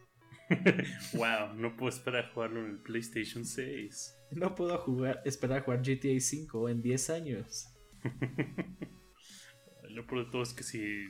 wow, 1.14 1.54
no 1.54 1.76
puedo 1.76 1.88
esperar 1.90 2.26
a 2.26 2.28
jugarlo 2.32 2.60
en 2.60 2.70
el 2.72 2.78
PlayStation 2.78 3.44
6. 3.44 4.14
No 4.32 4.54
puedo 4.54 4.78
jugar, 4.78 5.22
esperar 5.24 5.58
a 5.58 5.62
jugar 5.62 5.82
GTA 5.82 6.18
5 6.20 6.68
en 6.68 6.82
10 6.82 7.10
años. 7.10 7.66
Lo 9.90 10.06
peor 10.06 10.26
de 10.26 10.30
todo 10.30 10.42
es 10.42 10.52
que 10.52 10.62
si 10.62 11.08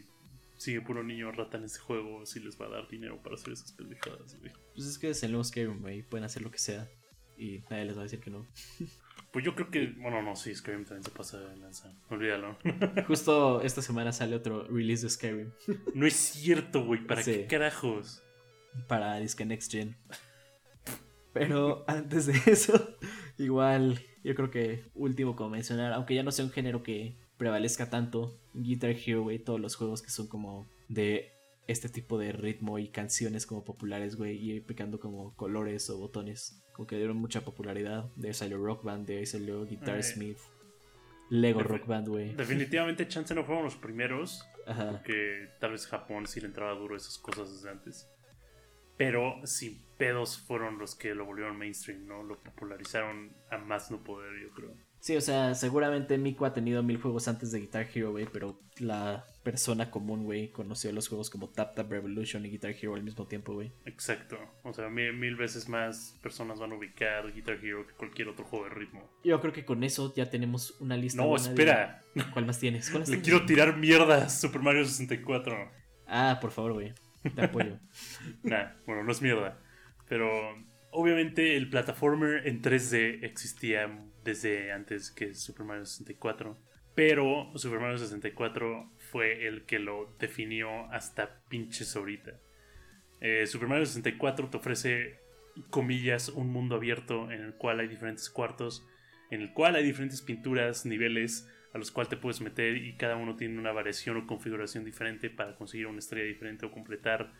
sigue 0.56 0.80
puro 0.80 1.02
niño 1.02 1.32
rata 1.32 1.58
en 1.58 1.64
ese 1.64 1.78
juego, 1.80 2.24
si 2.24 2.40
les 2.40 2.60
va 2.60 2.66
a 2.66 2.70
dar 2.70 2.88
dinero 2.88 3.20
para 3.22 3.34
hacer 3.34 3.52
esas 3.52 3.72
pendejadas, 3.72 4.38
güey. 4.38 4.52
Pues 4.74 4.86
es 4.86 4.98
que 4.98 5.10
es 5.10 5.22
el 5.22 5.32
nuevo 5.32 5.44
Skyrim, 5.44 5.80
güey. 5.80 6.02
Pueden 6.02 6.24
hacer 6.24 6.42
lo 6.42 6.50
que 6.50 6.58
sea. 6.58 6.88
Y 7.36 7.58
nadie 7.70 7.84
les 7.86 7.96
va 7.96 8.00
a 8.00 8.04
decir 8.04 8.20
que 8.20 8.30
no. 8.30 8.46
Pues 9.32 9.44
yo 9.44 9.54
creo 9.54 9.70
que, 9.70 9.88
bueno, 9.98 10.22
no, 10.22 10.34
sí, 10.34 10.54
Skyrim 10.54 10.84
también 10.84 11.04
se 11.04 11.10
pasa 11.10 11.38
de 11.38 11.54
lanza. 11.58 11.92
Olvídalo. 12.08 12.56
Justo 13.06 13.60
esta 13.60 13.82
semana 13.82 14.10
sale 14.12 14.34
otro 14.34 14.66
release 14.68 15.02
de 15.02 15.10
Skyrim. 15.10 15.50
No 15.94 16.06
es 16.06 16.14
cierto, 16.14 16.86
güey. 16.86 17.06
¿Para 17.06 17.22
Sí. 17.22 17.32
qué 17.32 17.46
carajos? 17.46 18.22
Para 18.88 19.16
Disque 19.18 19.44
Next 19.44 19.72
Gen. 19.72 19.96
Pero 21.32 21.84
antes 21.86 22.26
de 22.26 22.34
eso, 22.50 22.96
igual, 23.36 24.00
yo 24.24 24.34
creo 24.34 24.50
que 24.50 24.84
último 24.94 25.36
como 25.36 25.50
mencionar, 25.50 25.92
aunque 25.92 26.14
ya 26.14 26.22
no 26.22 26.32
sea 26.32 26.44
un 26.44 26.50
género 26.50 26.82
que 26.82 27.16
prevalezca 27.36 27.90
tanto, 27.90 28.38
Guitar 28.54 28.90
Hero, 28.90 29.22
güey, 29.22 29.38
todos 29.38 29.60
los 29.60 29.76
juegos 29.76 30.00
que 30.00 30.08
son 30.08 30.28
como 30.28 30.66
de 30.88 31.32
este 31.66 31.88
tipo 31.88 32.16
de 32.16 32.32
ritmo 32.32 32.78
y 32.78 32.88
canciones 32.88 33.46
como 33.46 33.64
populares, 33.64 34.16
güey, 34.16 34.50
y 34.50 34.60
picando 34.60 34.98
como 34.98 35.34
colores 35.34 35.90
o 35.90 35.98
botones, 35.98 36.62
como 36.72 36.86
que 36.86 36.96
dieron 36.96 37.16
mucha 37.16 37.42
popularidad. 37.42 38.10
De 38.16 38.28
ahí 38.28 38.34
salió 38.34 38.56
Rock 38.58 38.84
Band, 38.84 39.06
de 39.06 39.18
ahí 39.18 39.26
salió 39.26 39.64
Guitar 39.66 39.98
Eh, 39.98 40.02
Smith, 40.02 40.38
Lego 41.28 41.62
Rock 41.62 41.86
Band, 41.86 42.08
güey. 42.08 42.34
Definitivamente 42.34 43.08
Chance 43.08 43.34
no 43.34 43.44
fueron 43.44 43.64
los 43.64 43.76
primeros. 43.76 44.46
Ajá. 44.66 44.92
Porque 44.92 45.48
tal 45.60 45.72
vez 45.72 45.86
Japón 45.86 46.26
sí 46.26 46.40
le 46.40 46.46
entraba 46.46 46.72
duro 46.74 46.96
esas 46.96 47.18
cosas 47.18 47.52
desde 47.52 47.70
antes. 47.70 48.08
Pero 48.96 49.40
sin 49.44 49.82
pedos 49.98 50.38
fueron 50.38 50.78
los 50.78 50.94
que 50.94 51.14
lo 51.14 51.24
volvieron 51.24 51.56
mainstream, 51.58 52.06
¿no? 52.06 52.22
Lo 52.22 52.36
popularizaron 52.42 53.32
a 53.50 53.58
más 53.58 53.90
no 53.90 54.02
poder, 54.02 54.30
yo 54.42 54.50
creo. 54.50 54.70
Sí, 55.00 55.14
o 55.16 55.20
sea, 55.20 55.54
seguramente 55.54 56.18
Miku 56.18 56.46
ha 56.46 56.52
tenido 56.52 56.82
mil 56.82 57.00
juegos 57.00 57.28
antes 57.28 57.52
de 57.52 57.60
Guitar 57.60 57.86
Hero, 57.94 58.10
güey, 58.10 58.26
pero 58.32 58.58
la 58.78 59.24
persona 59.44 59.88
común, 59.90 60.24
güey, 60.24 60.50
conoció 60.50 60.90
los 60.90 61.06
juegos 61.08 61.30
como 61.30 61.48
Tap 61.48 61.76
Tap 61.76 61.88
Revolution 61.90 62.44
y 62.44 62.50
Guitar 62.50 62.72
Hero 62.72 62.94
al 62.96 63.04
mismo 63.04 63.26
tiempo, 63.26 63.54
güey. 63.54 63.70
Exacto. 63.84 64.36
O 64.64 64.72
sea, 64.72 64.88
mil, 64.88 65.12
mil 65.12 65.36
veces 65.36 65.68
más 65.68 66.18
personas 66.22 66.58
van 66.58 66.72
a 66.72 66.74
ubicar 66.74 67.32
Guitar 67.32 67.64
Hero 67.64 67.86
que 67.86 67.92
cualquier 67.94 68.28
otro 68.28 68.44
juego 68.46 68.64
de 68.64 68.74
ritmo. 68.74 69.08
Yo 69.22 69.40
creo 69.40 69.52
que 69.52 69.64
con 69.64 69.84
eso 69.84 70.12
ya 70.16 70.28
tenemos 70.28 70.74
una 70.80 70.96
lista. 70.96 71.22
No, 71.22 71.28
de- 71.30 71.36
espera. 71.36 72.00
¿Cuál 72.32 72.46
más 72.46 72.58
tienes? 72.58 72.90
¿Cuál 72.90 73.02
Le 73.06 73.06
tienes? 73.06 73.24
quiero 73.24 73.46
tirar 73.46 73.76
mierda 73.76 74.24
a 74.24 74.28
Super 74.28 74.60
Mario 74.62 74.84
64. 74.84 75.70
Ah, 76.08 76.38
por 76.40 76.50
favor, 76.50 76.72
güey. 76.72 76.92
Te 77.34 77.44
apoyo. 77.44 77.78
Nah, 78.42 78.72
bueno, 78.86 79.02
no 79.04 79.12
es 79.12 79.22
mierda. 79.22 79.58
Pero 80.08 80.30
obviamente 80.90 81.56
el 81.56 81.68
plataformer 81.68 82.46
en 82.46 82.62
3D 82.62 83.24
existía 83.24 83.90
desde 84.24 84.72
antes 84.72 85.10
que 85.10 85.34
Super 85.34 85.64
Mario 85.64 85.84
64. 85.84 86.56
Pero 86.94 87.50
Super 87.56 87.80
Mario 87.80 87.98
64 87.98 88.90
fue 89.10 89.46
el 89.46 89.64
que 89.64 89.78
lo 89.78 90.14
definió 90.18 90.90
hasta 90.92 91.42
pinches 91.48 91.94
ahorita. 91.96 92.40
Eh, 93.20 93.46
Super 93.46 93.68
Mario 93.68 93.86
64 93.86 94.48
te 94.48 94.56
ofrece, 94.56 95.20
comillas, 95.70 96.28
un 96.28 96.50
mundo 96.50 96.76
abierto 96.76 97.30
en 97.30 97.42
el 97.42 97.54
cual 97.54 97.80
hay 97.80 97.88
diferentes 97.88 98.30
cuartos, 98.30 98.86
en 99.30 99.42
el 99.42 99.52
cual 99.52 99.76
hay 99.76 99.84
diferentes 99.84 100.22
pinturas, 100.22 100.86
niveles 100.86 101.48
a 101.76 101.78
los 101.78 101.90
cuales 101.90 102.08
te 102.08 102.16
puedes 102.16 102.40
meter 102.40 102.74
y 102.78 102.94
cada 102.94 103.16
uno 103.16 103.36
tiene 103.36 103.58
una 103.58 103.70
variación 103.70 104.16
o 104.16 104.26
configuración 104.26 104.82
diferente 104.82 105.28
para 105.28 105.54
conseguir 105.56 105.86
una 105.86 105.98
estrella 105.98 106.26
diferente 106.26 106.64
o 106.64 106.70
completar 106.70 107.34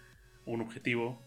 un 0.45 0.61
objetivo. 0.61 1.23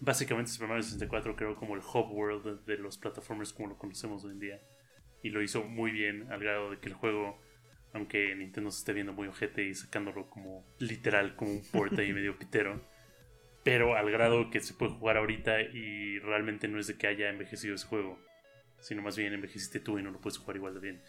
Básicamente 0.00 0.50
Super 0.50 0.68
Mario 0.68 0.82
64 0.82 1.34
creo 1.34 1.56
como 1.56 1.74
el 1.74 1.80
hub 1.80 2.12
world 2.12 2.66
de, 2.66 2.76
los 2.76 2.98
plataformers 2.98 3.54
como 3.54 3.68
lo 3.70 3.78
conocemos 3.78 4.22
hoy 4.24 4.32
en 4.32 4.40
día. 4.40 4.60
Y 5.22 5.30
lo 5.30 5.42
hizo 5.42 5.64
muy 5.64 5.90
bien 5.92 6.30
al 6.30 6.40
grado 6.40 6.70
de 6.70 6.78
que 6.78 6.90
el 6.90 6.94
juego, 6.94 7.40
aunque 7.94 8.34
Nintendo 8.36 8.70
se 8.70 8.80
esté 8.80 8.92
viendo 8.92 9.14
muy 9.14 9.28
ojete 9.28 9.64
y 9.64 9.74
sacándolo 9.74 10.28
como 10.28 10.62
literal, 10.78 11.36
como 11.36 11.52
un 11.52 11.62
port 11.72 11.98
ahí 11.98 12.12
medio 12.12 12.38
pitero. 12.38 12.84
Pero 13.64 13.96
al 13.96 14.10
grado 14.10 14.50
que 14.50 14.60
se 14.60 14.74
puede 14.74 14.92
jugar 14.92 15.16
ahorita 15.16 15.62
y 15.62 16.18
realmente 16.18 16.68
no 16.68 16.78
es 16.78 16.86
de 16.86 16.98
que 16.98 17.06
haya 17.06 17.30
envejecido 17.30 17.74
ese 17.74 17.86
juego. 17.86 18.20
Sino 18.80 19.02
más 19.02 19.16
bien 19.16 19.32
envejeciste 19.32 19.80
tú 19.80 19.98
y 19.98 20.02
no 20.02 20.10
lo 20.10 20.20
puedes 20.20 20.38
jugar 20.38 20.56
igual 20.56 20.74
de 20.74 20.80
bien. 20.80 21.02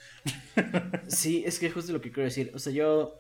Sí, 1.08 1.44
es 1.46 1.60
que 1.60 1.70
justo 1.70 1.94
lo 1.94 2.02
que 2.02 2.12
quiero 2.12 2.26
decir. 2.26 2.52
O 2.54 2.60
sea, 2.60 2.74
yo 2.74 3.16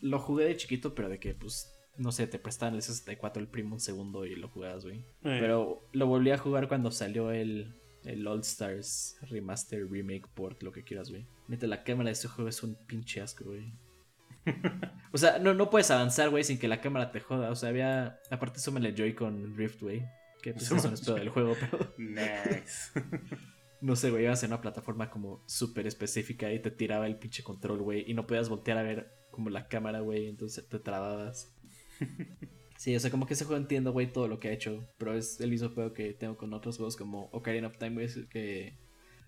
lo 0.00 0.18
jugué 0.18 0.44
de 0.44 0.56
chiquito, 0.56 0.94
pero 0.94 1.08
de 1.08 1.18
que, 1.18 1.34
pues, 1.34 1.72
no 1.96 2.12
sé, 2.12 2.26
te 2.26 2.38
prestaban 2.38 2.74
el 2.74 2.82
64 2.82 3.40
el 3.40 3.48
primo 3.48 3.74
un 3.74 3.80
segundo 3.80 4.26
y 4.26 4.34
lo 4.34 4.48
jugabas, 4.48 4.84
güey. 4.84 4.98
Eh, 4.98 5.38
Pero 5.40 5.88
lo 5.92 6.06
volví 6.06 6.30
a 6.30 6.38
jugar 6.38 6.68
cuando 6.68 6.90
salió 6.90 7.30
el, 7.30 7.74
el 8.04 8.26
All 8.26 8.40
Stars 8.40 9.16
Remaster, 9.22 9.88
Remake, 9.88 10.26
Port, 10.34 10.62
lo 10.62 10.72
que 10.72 10.84
quieras, 10.84 11.10
güey. 11.10 11.26
Neta, 11.48 11.66
la 11.66 11.84
cámara 11.84 12.08
de 12.08 12.12
ese 12.12 12.28
juego 12.28 12.48
es 12.48 12.62
un 12.62 12.74
pinche 12.86 13.20
asco, 13.20 13.44
güey. 13.44 13.72
O 15.12 15.16
sea, 15.16 15.38
no, 15.38 15.54
no 15.54 15.70
puedes 15.70 15.92
avanzar, 15.92 16.28
güey, 16.28 16.42
sin 16.42 16.58
que 16.58 16.66
la 16.66 16.80
cámara 16.80 17.12
te 17.12 17.20
joda. 17.20 17.50
O 17.50 17.54
sea, 17.54 17.68
había. 17.68 18.18
Aparte, 18.30 18.58
súmale 18.58 18.92
Joy 18.92 19.14
con 19.14 19.56
Rift, 19.56 19.80
güey. 19.80 20.04
Que 20.42 20.52
pues 20.52 20.68
es 20.70 21.00
pedo 21.02 21.14
del 21.14 21.28
juego, 21.28 21.54
pero. 21.58 21.94
Nice. 21.98 22.90
No 23.84 23.96
sé, 23.96 24.10
güey, 24.10 24.24
ibas 24.24 24.42
en 24.42 24.50
una 24.50 24.62
plataforma 24.62 25.10
como 25.10 25.42
súper 25.46 25.86
específica 25.86 26.50
y 26.52 26.58
te 26.62 26.70
tiraba 26.70 27.06
el 27.06 27.16
pinche 27.18 27.42
control, 27.42 27.82
güey. 27.82 28.10
Y 28.10 28.14
no 28.14 28.26
podías 28.26 28.48
voltear 28.48 28.78
a 28.78 28.82
ver 28.82 29.12
como 29.30 29.50
la 29.50 29.68
cámara, 29.68 30.00
güey. 30.00 30.26
Entonces 30.28 30.66
te 30.68 30.78
trababas. 30.78 31.54
Sí, 32.76 32.94
o 32.94 33.00
sea, 33.00 33.10
como 33.10 33.24
que 33.24 33.34
ese 33.34 33.44
juego 33.44 33.58
entiendo, 33.62 33.92
güey, 33.92 34.12
todo 34.12 34.26
lo 34.26 34.40
que 34.40 34.48
ha 34.48 34.52
hecho. 34.52 34.84
Pero 34.98 35.14
es 35.14 35.40
el 35.40 35.48
mismo 35.50 35.68
juego 35.70 35.92
que 35.92 36.12
tengo 36.12 36.36
con 36.36 36.52
otros 36.52 36.76
juegos 36.76 36.96
como 36.96 37.26
Ocarina 37.32 37.68
of 37.68 37.78
Time, 37.78 37.92
güey. 37.94 38.08
Que 38.28 38.76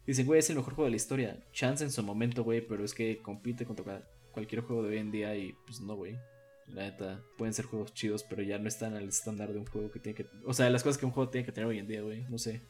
dicen, 0.04 0.26
güey, 0.26 0.40
es 0.40 0.50
el 0.50 0.56
mejor 0.56 0.74
juego 0.74 0.86
de 0.86 0.90
la 0.90 0.96
historia. 0.96 1.46
Chance 1.52 1.84
en 1.84 1.92
su 1.92 2.02
momento, 2.02 2.42
güey, 2.42 2.60
pero 2.66 2.84
es 2.84 2.92
que 2.92 3.18
compite 3.22 3.64
contra 3.64 3.84
cual- 3.84 4.04
cualquier 4.32 4.62
juego 4.62 4.82
de 4.82 4.90
hoy 4.90 4.98
en 4.98 5.12
día 5.12 5.36
y 5.36 5.54
pues 5.64 5.80
no, 5.80 5.94
güey. 5.94 6.18
La 6.66 6.82
neta, 6.90 7.22
pueden 7.38 7.54
ser 7.54 7.66
juegos 7.66 7.94
chidos, 7.94 8.24
pero 8.24 8.42
ya 8.42 8.58
no 8.58 8.66
están 8.68 8.94
al 8.94 9.08
estándar 9.08 9.52
de 9.52 9.60
un 9.60 9.66
juego 9.66 9.92
que 9.92 10.00
tiene 10.00 10.16
que. 10.16 10.26
O 10.44 10.52
sea, 10.52 10.68
las 10.68 10.82
cosas 10.82 10.98
que 10.98 11.06
un 11.06 11.12
juego 11.12 11.30
tiene 11.30 11.46
que 11.46 11.52
tener 11.52 11.68
hoy 11.68 11.78
en 11.78 11.86
día, 11.86 12.02
güey. 12.02 12.24
No 12.28 12.38
sé. 12.38 12.62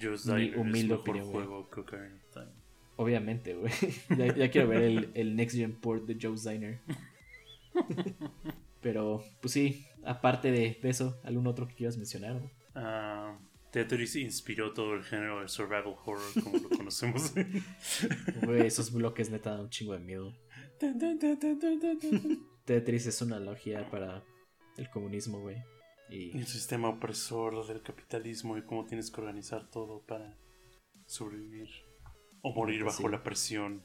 Just 0.00 0.26
Mi 0.26 0.52
humilde 0.54 0.94
opinión, 0.94 1.26
juego 1.26 1.70
que 1.70 1.80
Ocarina 1.80 2.16
of 2.16 2.32
Time. 2.32 2.52
Obviamente, 2.96 3.54
güey. 3.54 3.72
Ya, 4.16 4.34
ya 4.34 4.50
quiero 4.50 4.68
ver 4.68 4.82
el, 4.82 5.10
el 5.14 5.36
Next 5.36 5.56
Gen 5.56 5.74
Port 5.74 6.04
de 6.04 6.18
Joe's 6.20 6.44
Diner. 6.44 6.80
Pero, 8.80 9.24
pues 9.40 9.52
sí, 9.52 9.86
aparte 10.04 10.50
de, 10.50 10.78
eso, 10.82 11.18
¿algún 11.24 11.46
otro 11.46 11.66
que 11.66 11.74
quieras 11.74 11.96
mencionar? 11.96 12.40
Ah, 12.74 13.38
Tetris 13.70 14.16
inspiró 14.16 14.72
todo 14.72 14.94
el 14.94 15.02
género 15.02 15.40
de 15.40 15.48
survival 15.48 15.96
horror 16.04 16.20
como 16.42 16.58
lo 16.58 16.68
conocemos. 16.68 17.32
Güey, 18.42 18.66
esos 18.66 18.92
bloques 18.92 19.30
neta 19.30 19.52
dan 19.52 19.60
un 19.62 19.70
chingo 19.70 19.94
de 19.94 20.00
miedo. 20.00 20.34
Tetris 22.64 23.06
es 23.06 23.22
una 23.22 23.36
analogía 23.36 23.88
para 23.90 24.22
el 24.76 24.90
comunismo, 24.90 25.40
güey. 25.40 25.56
Y 26.10 26.36
el 26.36 26.46
sistema 26.46 26.88
opresor 26.88 27.66
del 27.66 27.82
capitalismo 27.82 28.56
y 28.56 28.62
cómo 28.62 28.84
tienes 28.84 29.10
que 29.10 29.20
organizar 29.20 29.70
todo 29.70 30.00
para 30.06 30.36
sobrevivir 31.06 31.68
o 32.42 32.52
morir 32.52 32.84
bajo 32.84 33.08
la 33.08 33.22
presión. 33.22 33.82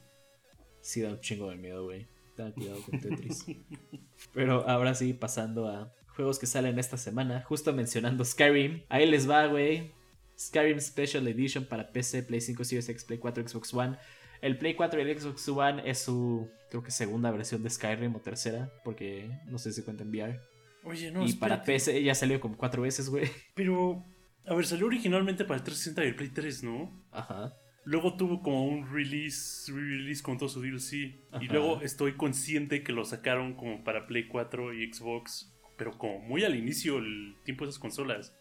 sí 0.82 1.02
da 1.02 1.12
un 1.12 1.22
chingo 1.22 1.50
de 1.50 1.56
miedo, 1.56 1.86
güey. 1.86 2.08
Tengan 2.36 2.54
cuidado 2.54 2.82
con 2.84 3.00
Tetris. 3.00 3.46
Pero 4.34 4.68
ahora 4.68 4.94
sí, 4.94 5.14
pasando 5.14 5.68
a 5.68 5.94
juegos 6.16 6.40
que 6.40 6.46
salen 6.46 6.78
esta 6.80 6.98
semana. 6.98 7.42
Justo 7.44 7.74
mencionando 7.74 8.26
Skyrim. 8.26 8.84
Ahí 8.90 9.06
les 9.06 9.30
va, 9.30 9.48
güey. 9.48 9.92
Skyrim 10.38 10.80
Special 10.80 11.28
Edition 11.28 11.66
para 11.66 11.92
PC, 11.92 12.24
Play 12.24 12.42
5, 12.42 12.64
Series 12.64 12.90
X, 12.90 13.04
Play 13.04 13.20
4, 13.20 13.48
Xbox 13.48 13.74
One. 13.74 13.98
El 14.42 14.58
Play 14.58 14.76
4 14.76 15.02
y 15.02 15.10
el 15.10 15.20
Xbox 15.20 15.50
One 15.50 15.90
es 15.90 16.00
su, 16.00 16.50
creo 16.70 16.82
que 16.82 16.92
segunda 16.92 17.30
versión 17.32 17.62
de 17.62 17.70
Skyrim 17.70 18.16
o 18.16 18.20
tercera, 18.22 18.72
porque 18.86 19.30
no 19.48 19.58
sé 19.58 19.74
si 19.74 19.82
cuenta 19.82 20.04
en 20.04 20.10
VR. 20.10 20.40
Oye, 20.84 21.12
no, 21.12 21.26
y 21.26 21.34
para 21.34 21.64
PC 21.64 22.02
ya 22.04 22.16
salió 22.16 22.40
como 22.40 22.58
cuatro 22.58 22.82
veces, 22.82 23.10
güey. 23.10 23.26
Pero, 23.56 24.06
a 24.46 24.54
ver, 24.54 24.66
salió 24.66 24.86
originalmente 24.86 25.44
para 25.44 25.58
el 25.58 25.64
360 25.64 26.04
y 26.04 26.08
el 26.08 26.16
Play 26.16 26.30
3, 26.30 26.64
¿no? 26.64 27.06
Ajá. 27.12 27.54
Luego 27.86 28.16
tuvo 28.16 28.42
como 28.42 28.66
un 28.68 28.94
release, 28.94 29.72
re-release 29.72 30.22
con 30.22 30.38
todo 30.38 30.50
su 30.50 30.62
DLC. 30.62 31.16
Ajá. 31.32 31.44
Y 31.44 31.48
luego 31.48 31.82
estoy 31.82 32.14
consciente 32.14 32.84
que 32.84 32.92
lo 32.92 33.06
sacaron 33.06 33.56
como 33.56 33.84
para 33.84 34.06
Play 34.06 34.28
4 34.28 34.74
y 34.74 34.94
Xbox. 34.94 35.54
Pero 35.78 35.98
como 35.98 36.20
muy 36.20 36.44
al 36.44 36.56
inicio 36.56 36.98
el 36.98 37.36
tiempo 37.46 37.66
de 37.66 37.70
esas 37.70 37.80
consolas. 37.80 38.36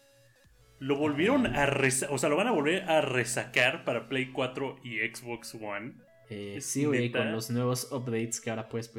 Lo 0.79 0.97
volvieron 0.97 1.45
Ajá. 1.45 1.63
a 1.63 1.65
resacar. 1.65 2.15
O 2.15 2.17
sea, 2.17 2.29
lo 2.29 2.35
van 2.35 2.47
a 2.47 2.51
volver 2.51 2.83
a 2.83 3.01
resacar 3.01 3.85
para 3.85 4.07
Play 4.07 4.31
4 4.31 4.81
y 4.83 4.99
Xbox 4.99 5.55
One. 5.55 5.95
Eh, 6.29 6.55
¿Es 6.57 6.65
sí, 6.65 6.85
güey, 6.85 7.11
con 7.11 7.31
los 7.31 7.49
nuevos 7.49 7.91
updates 7.91 8.39
que 8.39 8.49
ahora 8.49 8.69
puedes 8.69 8.93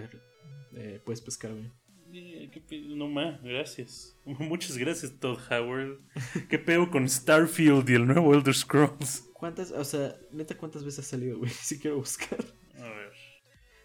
eh, 0.74 1.00
puedes 1.04 1.20
pescar, 1.20 1.52
güey. 1.52 1.70
Eh, 2.12 2.50
¿qué 2.52 2.60
pe- 2.60 2.80
No 2.80 3.08
más, 3.08 3.42
gracias. 3.42 4.16
Muchas 4.24 4.76
gracias, 4.76 5.12
Todd 5.20 5.38
Howard. 5.50 5.98
¿Qué 6.48 6.58
pedo 6.58 6.90
con 6.90 7.08
Starfield 7.08 7.88
y 7.88 7.94
el 7.94 8.06
nuevo 8.06 8.34
Elder 8.34 8.54
Scrolls? 8.54 9.28
¿Cuántas, 9.34 9.70
o 9.70 9.84
sea, 9.84 10.16
neta, 10.32 10.56
cuántas 10.56 10.84
veces 10.84 11.06
ha 11.06 11.08
salido, 11.10 11.38
güey? 11.38 11.50
Si 11.60 11.78
quiero 11.78 11.96
buscar. 11.96 12.38
A 12.78 12.82
ver. 12.82 13.12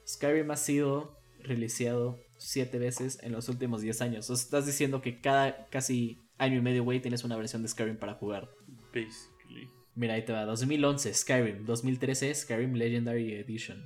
Skyrim 0.08 0.50
ha 0.52 0.58
sido 0.58 1.18
releaseado 1.42 2.20
siete 2.38 2.80
veces 2.80 3.20
en 3.24 3.32
los 3.32 3.48
últimos 3.50 3.82
10 3.82 4.02
años. 4.02 4.30
O 4.30 4.36
sea, 4.36 4.44
estás 4.44 4.66
diciendo 4.66 5.02
que 5.02 5.20
cada 5.22 5.68
casi 5.68 6.20
año 6.38 6.58
y 6.58 6.62
medio, 6.62 6.84
güey, 6.84 7.00
tienes 7.02 7.24
una 7.24 7.38
versión 7.38 7.62
de 7.62 7.68
Skyrim 7.70 7.98
para 7.98 8.14
jugar. 8.16 8.50
Basically. 8.94 9.70
Mira, 9.96 10.16
ahí 10.16 10.26
te 10.26 10.34
va. 10.34 10.46
2011, 10.46 11.14
Skyrim. 11.14 11.66
2013, 11.66 12.34
Skyrim 12.36 12.74
Legendary 12.74 13.34
Edition. 13.36 13.82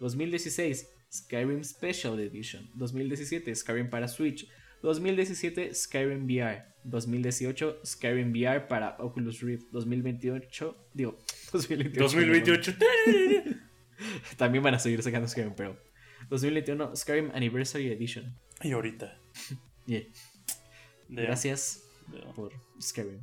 2016, 0.00 0.88
Skyrim 1.10 1.64
Special 1.64 2.18
Edition. 2.20 2.70
2017, 2.74 3.54
Skyrim 3.54 3.90
para 3.90 4.08
Switch. 4.08 4.46
2017, 4.82 5.74
Skyrim 5.74 6.26
VR. 6.26 6.64
2018, 6.84 7.80
Skyrim 7.84 8.32
VR 8.32 8.66
para 8.66 8.96
Oculus 8.98 9.40
Rift. 9.40 9.66
2028, 9.72 10.88
digo, 10.94 11.18
2028. 11.52 12.00
2028. 12.00 12.74
También 14.38 14.64
van 14.64 14.74
a 14.74 14.78
seguir 14.78 15.02
sacando 15.02 15.28
Skyrim, 15.28 15.52
pero 15.54 15.76
2021, 16.30 16.96
Skyrim 16.96 17.30
Anniversary 17.34 17.88
Edition. 17.88 18.38
Y 18.62 18.72
ahorita. 18.72 19.18
Yeah. 19.86 20.04
Gracias 21.08 21.82
por 22.36 22.52
Skyrim. 22.80 23.22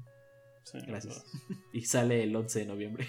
Sí, 0.66 0.80
Gracias. 0.86 1.24
Y 1.72 1.86
sale 1.86 2.24
el 2.24 2.36
11 2.36 2.60
de 2.60 2.66
noviembre. 2.66 3.08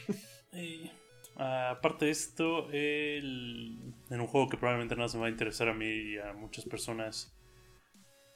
Ah, 1.38 1.70
aparte 1.70 2.06
de 2.06 2.10
esto, 2.10 2.68
en 2.72 3.94
un 4.10 4.26
juego 4.26 4.48
que 4.48 4.56
probablemente 4.56 4.96
no 4.96 5.08
se 5.08 5.18
va 5.18 5.26
a 5.26 5.30
interesar 5.30 5.68
a 5.68 5.74
mí 5.74 5.86
y 5.86 6.18
a 6.18 6.32
muchas 6.32 6.64
personas 6.64 7.32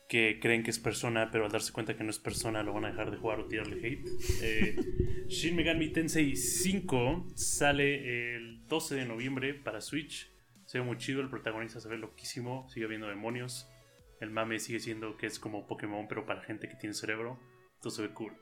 que 0.08 0.38
creen 0.40 0.62
que 0.62 0.70
es 0.70 0.78
persona, 0.78 1.30
pero 1.32 1.46
al 1.46 1.50
darse 1.50 1.72
cuenta 1.72 1.96
que 1.96 2.04
no 2.04 2.10
es 2.10 2.18
persona 2.18 2.62
lo 2.62 2.74
van 2.74 2.84
a 2.84 2.90
dejar 2.90 3.10
de 3.10 3.16
jugar 3.16 3.40
o 3.40 3.46
tirarle 3.46 3.76
hate. 3.76 4.06
Eh, 4.42 4.76
Shin 5.26 5.56
Megami 5.56 5.88
Tensei 5.88 6.36
5 6.36 7.28
sale 7.34 8.36
el 8.36 8.68
12 8.68 8.94
de 8.94 9.06
noviembre 9.06 9.54
para 9.54 9.80
Switch. 9.80 10.30
Se 10.66 10.78
ve 10.78 10.84
muy 10.84 10.98
chido, 10.98 11.22
el 11.22 11.30
protagonista 11.30 11.80
se 11.80 11.88
ve 11.88 11.96
loquísimo, 11.96 12.68
sigue 12.68 12.86
habiendo 12.86 13.08
demonios. 13.08 13.68
El 14.20 14.30
mame 14.30 14.60
sigue 14.60 14.78
siendo 14.78 15.16
que 15.16 15.26
es 15.26 15.40
como 15.40 15.66
Pokémon, 15.66 16.06
pero 16.06 16.24
para 16.24 16.42
gente 16.42 16.68
que 16.68 16.76
tiene 16.76 16.94
cerebro. 16.94 17.40
Entonces 17.76 17.96
se 17.96 18.02
ve 18.02 18.14
cool. 18.14 18.36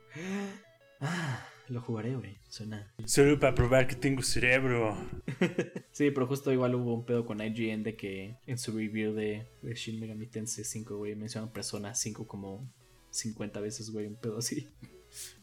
Lo 1.71 1.79
jugaré, 1.79 2.17
güey. 2.17 2.37
Suena. 2.49 2.93
Solo 3.05 3.39
para 3.39 3.55
probar 3.55 3.87
que 3.87 3.95
tengo 3.95 4.21
cerebro. 4.21 4.97
Sí, 5.93 6.09
pero 6.11 6.25
justo 6.25 6.51
igual 6.53 6.75
hubo 6.75 6.93
un 6.93 7.05
pedo 7.05 7.25
con 7.25 7.41
IGN 7.41 7.83
de 7.83 7.95
que 7.97 8.37
en 8.45 8.57
su 8.57 8.71
review 8.71 9.13
de, 9.13 9.45
de 9.61 9.73
Shin 9.73 9.99
Megami 9.99 10.25
Tensei 10.25 10.63
5, 10.63 10.97
güey, 10.97 11.15
mencionan 11.15 11.51
Persona 11.51 11.93
5 11.93 12.27
como 12.27 12.71
50 13.09 13.59
veces, 13.59 13.89
güey, 13.91 14.07
un 14.07 14.15
pedo 14.15 14.37
así. 14.37 14.69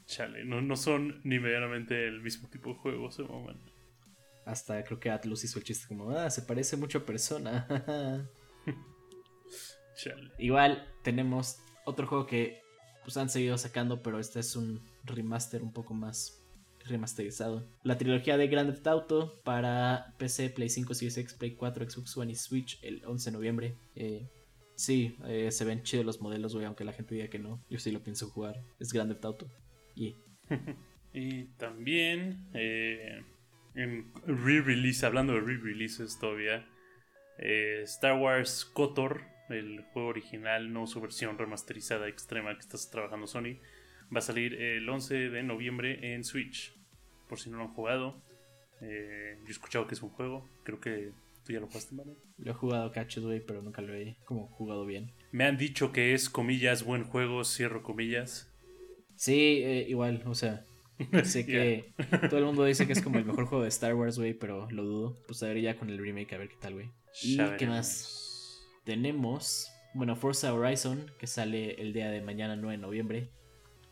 Chale, 0.06 0.44
no, 0.46 0.62
no 0.62 0.74
son 0.74 1.20
ni 1.24 1.38
medianamente 1.38 2.08
el 2.08 2.22
mismo 2.22 2.48
tipo 2.48 2.70
de 2.70 2.76
juegos 2.76 3.18
de 3.18 3.24
momento. 3.24 3.72
Hasta 4.46 4.82
creo 4.84 4.98
que 4.98 5.10
Atlus 5.10 5.44
hizo 5.44 5.58
el 5.58 5.64
chiste 5.64 5.86
como, 5.86 6.10
ah, 6.10 6.30
se 6.30 6.42
parece 6.42 6.76
mucho 6.78 6.98
a 6.98 7.06
Persona. 7.06 7.66
Chale. 9.96 10.30
igual 10.38 10.88
tenemos 11.02 11.58
otro 11.84 12.06
juego 12.06 12.26
que 12.26 12.62
pues 13.04 13.16
han 13.16 13.28
seguido 13.28 13.58
sacando, 13.58 14.02
pero 14.02 14.18
este 14.18 14.40
es 14.40 14.56
un 14.56 14.82
remaster 15.08 15.62
un 15.62 15.72
poco 15.72 15.94
más 15.94 16.44
remasterizado. 16.88 17.68
La 17.82 17.98
trilogía 17.98 18.36
de 18.36 18.48
Grand 18.48 18.70
Theft 18.70 18.86
Auto 18.86 19.40
para 19.44 20.14
PC, 20.18 20.50
Play 20.50 20.68
5, 20.68 20.94
Series 20.94 21.18
X, 21.18 21.34
Play 21.34 21.54
4, 21.54 21.90
Xbox 21.90 22.16
One 22.16 22.32
y 22.32 22.34
Switch 22.34 22.78
el 22.82 23.04
11 23.04 23.30
de 23.30 23.36
noviembre. 23.36 23.74
Eh, 23.94 24.28
sí, 24.74 25.16
eh, 25.26 25.50
se 25.50 25.64
ven 25.64 25.82
chidos 25.82 26.06
los 26.06 26.20
modelos, 26.20 26.54
güey, 26.54 26.66
aunque 26.66 26.84
la 26.84 26.92
gente 26.92 27.14
diga 27.14 27.28
que 27.28 27.38
no. 27.38 27.64
Yo 27.68 27.78
sí 27.78 27.90
lo 27.90 28.02
pienso 28.02 28.28
jugar. 28.28 28.62
Es 28.78 28.92
Grand 28.92 29.10
Theft 29.10 29.24
Auto. 29.24 29.50
Y 29.94 30.16
también 31.58 32.48
eh, 32.54 33.24
en 33.74 34.12
re-release, 34.26 35.04
hablando 35.04 35.34
de 35.34 35.40
re-releases 35.40 36.18
todavía, 36.18 36.66
Star 37.84 38.18
Wars 38.18 38.64
KOTOR, 38.64 39.22
el 39.48 39.82
juego 39.92 40.08
original, 40.08 40.72
no 40.72 40.88
su 40.88 41.00
versión 41.00 41.38
remasterizada 41.38 42.08
extrema 42.08 42.52
que 42.54 42.60
estás 42.60 42.90
trabajando 42.90 43.28
Sony, 43.28 43.60
va 44.14 44.18
a 44.18 44.22
salir 44.22 44.54
el 44.54 44.88
11 44.88 45.30
de 45.30 45.42
noviembre 45.42 46.14
en 46.14 46.24
Switch. 46.24 46.74
Por 47.28 47.38
si 47.38 47.50
no 47.50 47.58
lo 47.58 47.64
han 47.64 47.74
jugado, 47.74 48.22
eh, 48.80 49.36
yo 49.40 49.48
he 49.48 49.50
escuchado 49.50 49.86
que 49.86 49.94
es 49.94 50.02
un 50.02 50.10
juego, 50.10 50.48
creo 50.64 50.80
que 50.80 51.12
tú 51.44 51.52
ya 51.52 51.60
lo 51.60 51.66
jugaste, 51.66 51.94
¿vale? 51.94 52.12
lo 52.38 52.50
he 52.50 52.54
jugado 52.54 52.92
cachos, 52.92 53.24
güey, 53.24 53.40
pero 53.40 53.62
nunca 53.62 53.82
lo 53.82 53.94
he 53.94 54.16
como 54.24 54.46
jugado 54.48 54.86
bien. 54.86 55.12
Me 55.32 55.44
han 55.44 55.56
dicho 55.56 55.92
que 55.92 56.14
es, 56.14 56.30
comillas, 56.30 56.84
buen 56.84 57.04
juego, 57.04 57.44
cierro 57.44 57.82
comillas. 57.82 58.52
Sí, 59.16 59.62
eh, 59.64 59.86
igual, 59.88 60.22
o 60.26 60.34
sea, 60.34 60.64
sé 61.24 61.44
que 61.44 61.92
todo 62.28 62.38
el 62.38 62.44
mundo 62.44 62.64
dice 62.64 62.86
que 62.86 62.92
es 62.92 63.02
como 63.02 63.18
el 63.18 63.24
mejor 63.24 63.46
juego 63.46 63.64
de 63.64 63.68
Star 63.68 63.94
Wars, 63.94 64.18
güey, 64.18 64.34
pero 64.34 64.70
lo 64.70 64.84
dudo. 64.84 65.16
Pues 65.26 65.42
a 65.42 65.48
ver 65.48 65.60
ya 65.60 65.76
con 65.76 65.90
el 65.90 65.98
remake, 65.98 66.32
a 66.34 66.38
ver 66.38 66.48
qué 66.48 66.56
tal, 66.60 66.74
güey. 66.74 66.90
¿Y 67.22 67.38
qué 67.58 67.66
más? 67.66 68.64
Tenemos, 68.84 69.70
bueno, 69.94 70.16
Forza 70.16 70.54
Horizon, 70.54 71.10
que 71.18 71.26
sale 71.26 71.80
el 71.80 71.92
día 71.92 72.10
de 72.10 72.22
mañana, 72.22 72.56
9 72.56 72.76
de 72.76 72.82
noviembre. 72.82 73.28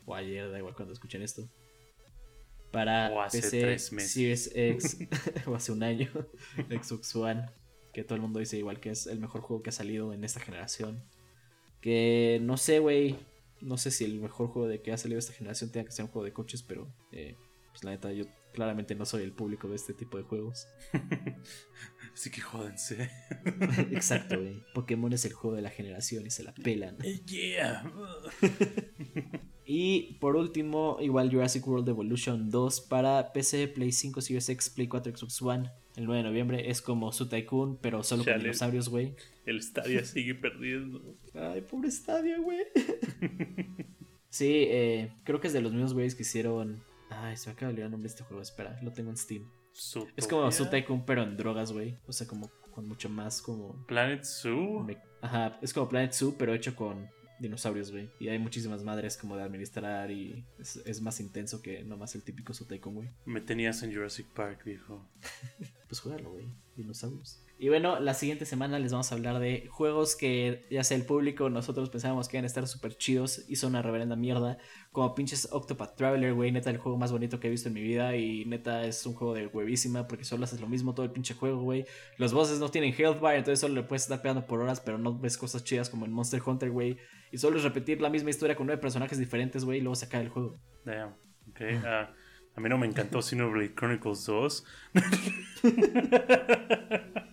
O 0.07 0.15
ayer, 0.15 0.49
da 0.49 0.57
igual 0.57 0.73
cuando 0.73 0.93
escuchen 0.93 1.21
esto. 1.21 1.47
Para 2.71 3.11
O 3.11 3.21
hace 3.21 3.41
PC, 3.41 3.61
tres 3.61 3.91
meses. 3.91 4.11
Series 4.11 4.51
X, 4.55 4.97
o 5.45 5.53
hace 5.53 5.71
un 5.71 5.83
año, 5.83 6.09
Xbox 6.81 7.15
One, 7.15 7.45
que 7.93 8.03
todo 8.03 8.15
el 8.15 8.21
mundo 8.21 8.39
dice 8.39 8.57
igual 8.57 8.79
que 8.79 8.89
es 8.89 9.05
el 9.05 9.19
mejor 9.19 9.41
juego 9.41 9.61
que 9.61 9.69
ha 9.69 9.73
salido 9.73 10.13
en 10.13 10.23
esta 10.23 10.39
generación. 10.39 11.03
Que 11.81 12.39
no 12.41 12.55
sé, 12.55 12.79
güey, 12.79 13.17
no 13.61 13.77
sé 13.77 13.91
si 13.91 14.05
el 14.05 14.19
mejor 14.19 14.47
juego 14.47 14.67
de 14.69 14.81
que 14.81 14.93
ha 14.93 14.97
salido 14.97 15.19
esta 15.19 15.33
generación 15.33 15.71
tenga 15.71 15.85
que 15.85 15.91
ser 15.91 16.05
un 16.05 16.11
juego 16.11 16.25
de 16.25 16.33
coches, 16.33 16.63
pero 16.63 16.87
eh, 17.11 17.35
pues 17.71 17.83
la 17.83 17.91
neta, 17.91 18.11
yo 18.13 18.25
claramente 18.53 18.95
no 18.95 19.05
soy 19.05 19.23
el 19.23 19.33
público 19.33 19.67
de 19.67 19.75
este 19.75 19.93
tipo 19.93 20.17
de 20.17 20.23
juegos. 20.23 20.67
Así 22.13 22.31
que 22.31 22.41
jódense. 22.41 23.11
Exacto, 23.91 24.39
güey. 24.39 24.63
Pokémon 24.73 25.11
es 25.11 25.25
el 25.25 25.33
juego 25.33 25.57
de 25.57 25.61
la 25.61 25.69
generación 25.69 26.25
y 26.25 26.31
se 26.31 26.43
la 26.43 26.53
pelan. 26.53 26.97
Yeah. 27.25 27.83
Y 29.69 30.13
por 30.21 30.37
último, 30.37 30.95
igual 31.01 31.29
Jurassic 31.29 31.67
World 31.67 31.89
Evolution 31.89 32.49
2 32.49 32.81
para 32.81 33.33
PC, 33.33 33.67
Play 33.67 33.91
5, 33.91 34.21
Series 34.21 34.47
X, 34.47 34.69
Play 34.69 34.87
4, 34.87 35.15
Xbox 35.17 35.41
One. 35.41 35.69
El 35.97 36.05
9 36.05 36.23
de 36.23 36.29
noviembre 36.29 36.69
es 36.69 36.81
como 36.81 37.11
su 37.11 37.27
Tycoon, 37.27 37.77
pero 37.81 38.01
solo 38.03 38.23
con 38.23 38.33
dinosaurios, 38.39 38.87
güey. 38.87 39.13
El 39.45 39.61
Stadia 39.61 40.05
sigue 40.05 40.35
perdiendo. 40.35 41.01
Ay, 41.33 41.61
pobre 41.61 41.91
Stadia, 41.91 42.37
güey. 42.39 42.59
sí, 44.29 44.65
eh, 44.69 45.11
creo 45.23 45.39
que 45.41 45.47
es 45.47 45.53
de 45.53 45.61
los 45.61 45.73
mismos 45.73 45.93
güeyes 45.93 46.15
que 46.15 46.21
hicieron. 46.23 46.81
Ay, 47.09 47.35
se 47.37 47.49
me 47.49 47.53
acaba 47.53 47.67
de 47.69 47.73
olvidar 47.73 47.85
el 47.87 47.91
nombre 47.91 48.07
de 48.09 48.13
este 48.13 48.23
juego. 48.23 48.41
Espera, 48.41 48.79
lo 48.83 48.91
tengo 48.93 49.09
en 49.09 49.17
Steam. 49.17 49.49
Es 50.15 50.27
como 50.27 50.51
su. 50.51 50.69
Tycoon, 50.69 51.05
pero 51.05 51.23
en 51.23 51.35
drogas, 51.37 51.71
güey. 51.71 51.97
O 52.07 52.13
sea, 52.13 52.25
como 52.27 52.49
con 52.71 52.87
mucho 52.87 53.09
más 53.09 53.41
como. 53.41 53.85
Planet 53.87 54.23
Zoo. 54.23 54.83
me- 54.83 54.97
Ajá, 55.21 55.57
es 55.61 55.73
como 55.73 55.89
Planet 55.89 56.13
Zoo, 56.13 56.35
pero 56.37 56.53
hecho 56.53 56.75
con 56.75 57.09
dinosaurios, 57.39 57.91
güey. 57.91 58.09
Y 58.19 58.29
hay 58.29 58.39
muchísimas 58.39 58.83
madres 58.83 59.17
como 59.17 59.35
de 59.35 59.43
administrar 59.43 60.11
y 60.11 60.45
es, 60.59 60.77
es 60.77 61.01
más 61.01 61.19
intenso 61.19 61.61
que 61.61 61.83
nomás 61.83 62.15
el 62.15 62.23
típico 62.23 62.53
Tycoon, 62.53 62.95
güey. 62.95 63.09
Me 63.25 63.41
tenías 63.41 63.81
en 63.83 63.93
Jurassic 63.93 64.27
Park, 64.27 64.63
viejo. 64.65 65.07
Pues 65.87 66.01
jugarlo, 66.01 66.31
güey. 66.31 66.45
Dinosaurios. 66.75 67.41
Y 67.59 67.69
bueno, 67.69 67.99
la 67.99 68.13
siguiente 68.13 68.45
semana 68.45 68.77
les 68.77 68.91
vamos 68.91 69.11
a 69.11 69.15
hablar 69.15 69.39
de 69.39 69.67
juegos 69.71 70.15
que, 70.15 70.67
ya 70.69 70.83
sea 70.83 70.95
el 70.95 71.05
público, 71.05 71.49
nosotros 71.49 71.89
pensábamos 71.89 72.27
que 72.27 72.37
iban 72.37 72.43
a 72.43 72.47
estar 72.47 72.67
súper 72.67 72.95
chidos 72.95 73.49
y 73.49 73.55
son 73.55 73.71
una 73.71 73.81
reverenda 73.81 74.15
mierda. 74.15 74.59
Como 74.91 75.15
pinches 75.15 75.49
Octopath 75.51 75.95
Traveler, 75.95 76.35
güey. 76.35 76.51
Neta, 76.51 76.69
el 76.69 76.77
juego 76.77 76.99
más 76.99 77.11
bonito 77.11 77.39
que 77.39 77.47
he 77.47 77.49
visto 77.49 77.69
en 77.69 77.73
mi 77.73 77.81
vida. 77.81 78.15
Y 78.15 78.45
neta, 78.45 78.85
es 78.85 79.03
un 79.07 79.15
juego 79.15 79.33
de 79.33 79.47
huevísima 79.47 80.07
porque 80.07 80.23
solo 80.23 80.43
haces 80.43 80.61
lo 80.61 80.67
mismo 80.67 80.93
todo 80.93 81.05
el 81.05 81.11
pinche 81.11 81.33
juego, 81.33 81.61
güey. 81.61 81.85
Los 82.17 82.31
bosses 82.31 82.59
no 82.59 82.69
tienen 82.69 82.93
health 82.95 83.19
bar, 83.19 83.35
entonces 83.35 83.59
solo 83.59 83.73
le 83.73 83.83
puedes 83.83 84.03
estar 84.03 84.21
pegando 84.21 84.45
por 84.45 84.61
horas, 84.61 84.79
pero 84.79 84.99
no 84.99 85.17
ves 85.17 85.35
cosas 85.35 85.63
chidas 85.63 85.89
como 85.89 86.05
en 86.05 86.11
Monster 86.11 86.41
Hunter, 86.45 86.69
güey. 86.69 86.97
Y 87.31 87.39
solo 87.39 87.57
es 87.57 87.63
repetir 87.63 88.01
la 88.01 88.11
misma 88.11 88.29
historia 88.29 88.55
con 88.55 88.67
nueve 88.67 88.79
personajes 88.79 89.17
diferentes, 89.17 89.65
güey, 89.65 89.79
y 89.79 89.81
luego 89.81 89.95
sacar 89.95 90.21
el 90.21 90.29
juego. 90.29 90.59
Damn. 90.85 91.15
Ok. 91.49 91.61
ah, 91.83 92.13
a 92.55 92.61
mí 92.61 92.69
no 92.69 92.77
me 92.77 92.85
encantó 92.85 93.21
Xenoblade 93.21 93.73
Chronicles 93.73 94.25
2. 94.25 94.65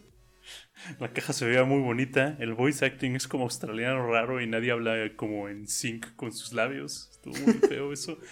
La 1.01 1.13
caja 1.13 1.33
se 1.33 1.47
veía 1.47 1.65
muy 1.65 1.81
bonita. 1.81 2.37
El 2.39 2.55
voice 2.55 2.85
acting 2.85 3.15
es 3.17 3.29
como 3.29 3.45
australiano 3.45 4.07
raro 4.07 4.41
y 4.41 4.47
nadie 4.47 4.73
habla 4.73 4.95
como 5.17 5.49
en 5.49 5.67
sync 5.67 6.15
con 6.17 6.33
sus 6.33 6.53
labios. 6.53 7.09
Estuvo 7.13 7.35
muy 7.45 7.55
feo 7.55 7.93
eso. 7.93 8.19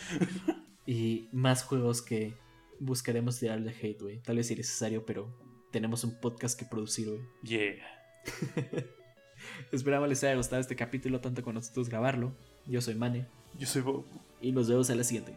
Y 0.85 1.29
más 1.31 1.63
juegos 1.63 2.03
que 2.03 2.35
buscaremos 2.81 3.39
tirarle 3.39 3.73
hate, 3.81 4.01
güey. 4.01 4.21
Tal 4.21 4.37
vez 4.37 4.51
innecesario, 4.51 5.07
pero 5.07 5.33
tenemos 5.71 6.03
un 6.03 6.21
podcast 6.21 6.59
que 6.59 6.65
producir, 6.67 7.09
güey. 7.09 7.21
Yeah. 7.45 7.77
Esperamos 9.73 10.09
les 10.09 10.25
haya 10.25 10.35
gustado 10.35 10.61
este 10.61 10.75
capítulo 10.75 11.21
tanto 11.21 11.43
con 11.43 11.55
nosotros 11.55 11.89
grabarlo. 11.89 12.37
Yo 12.67 12.81
soy 12.81 12.97
Mane 12.97 13.27
Yo 13.59 13.67
soy 13.69 13.83
Bob. 13.83 14.05
y 14.41 14.51
nos 14.51 14.69
vemos 14.69 14.91
a 14.91 14.97
la 14.97 15.05
siguiente. 15.05 15.37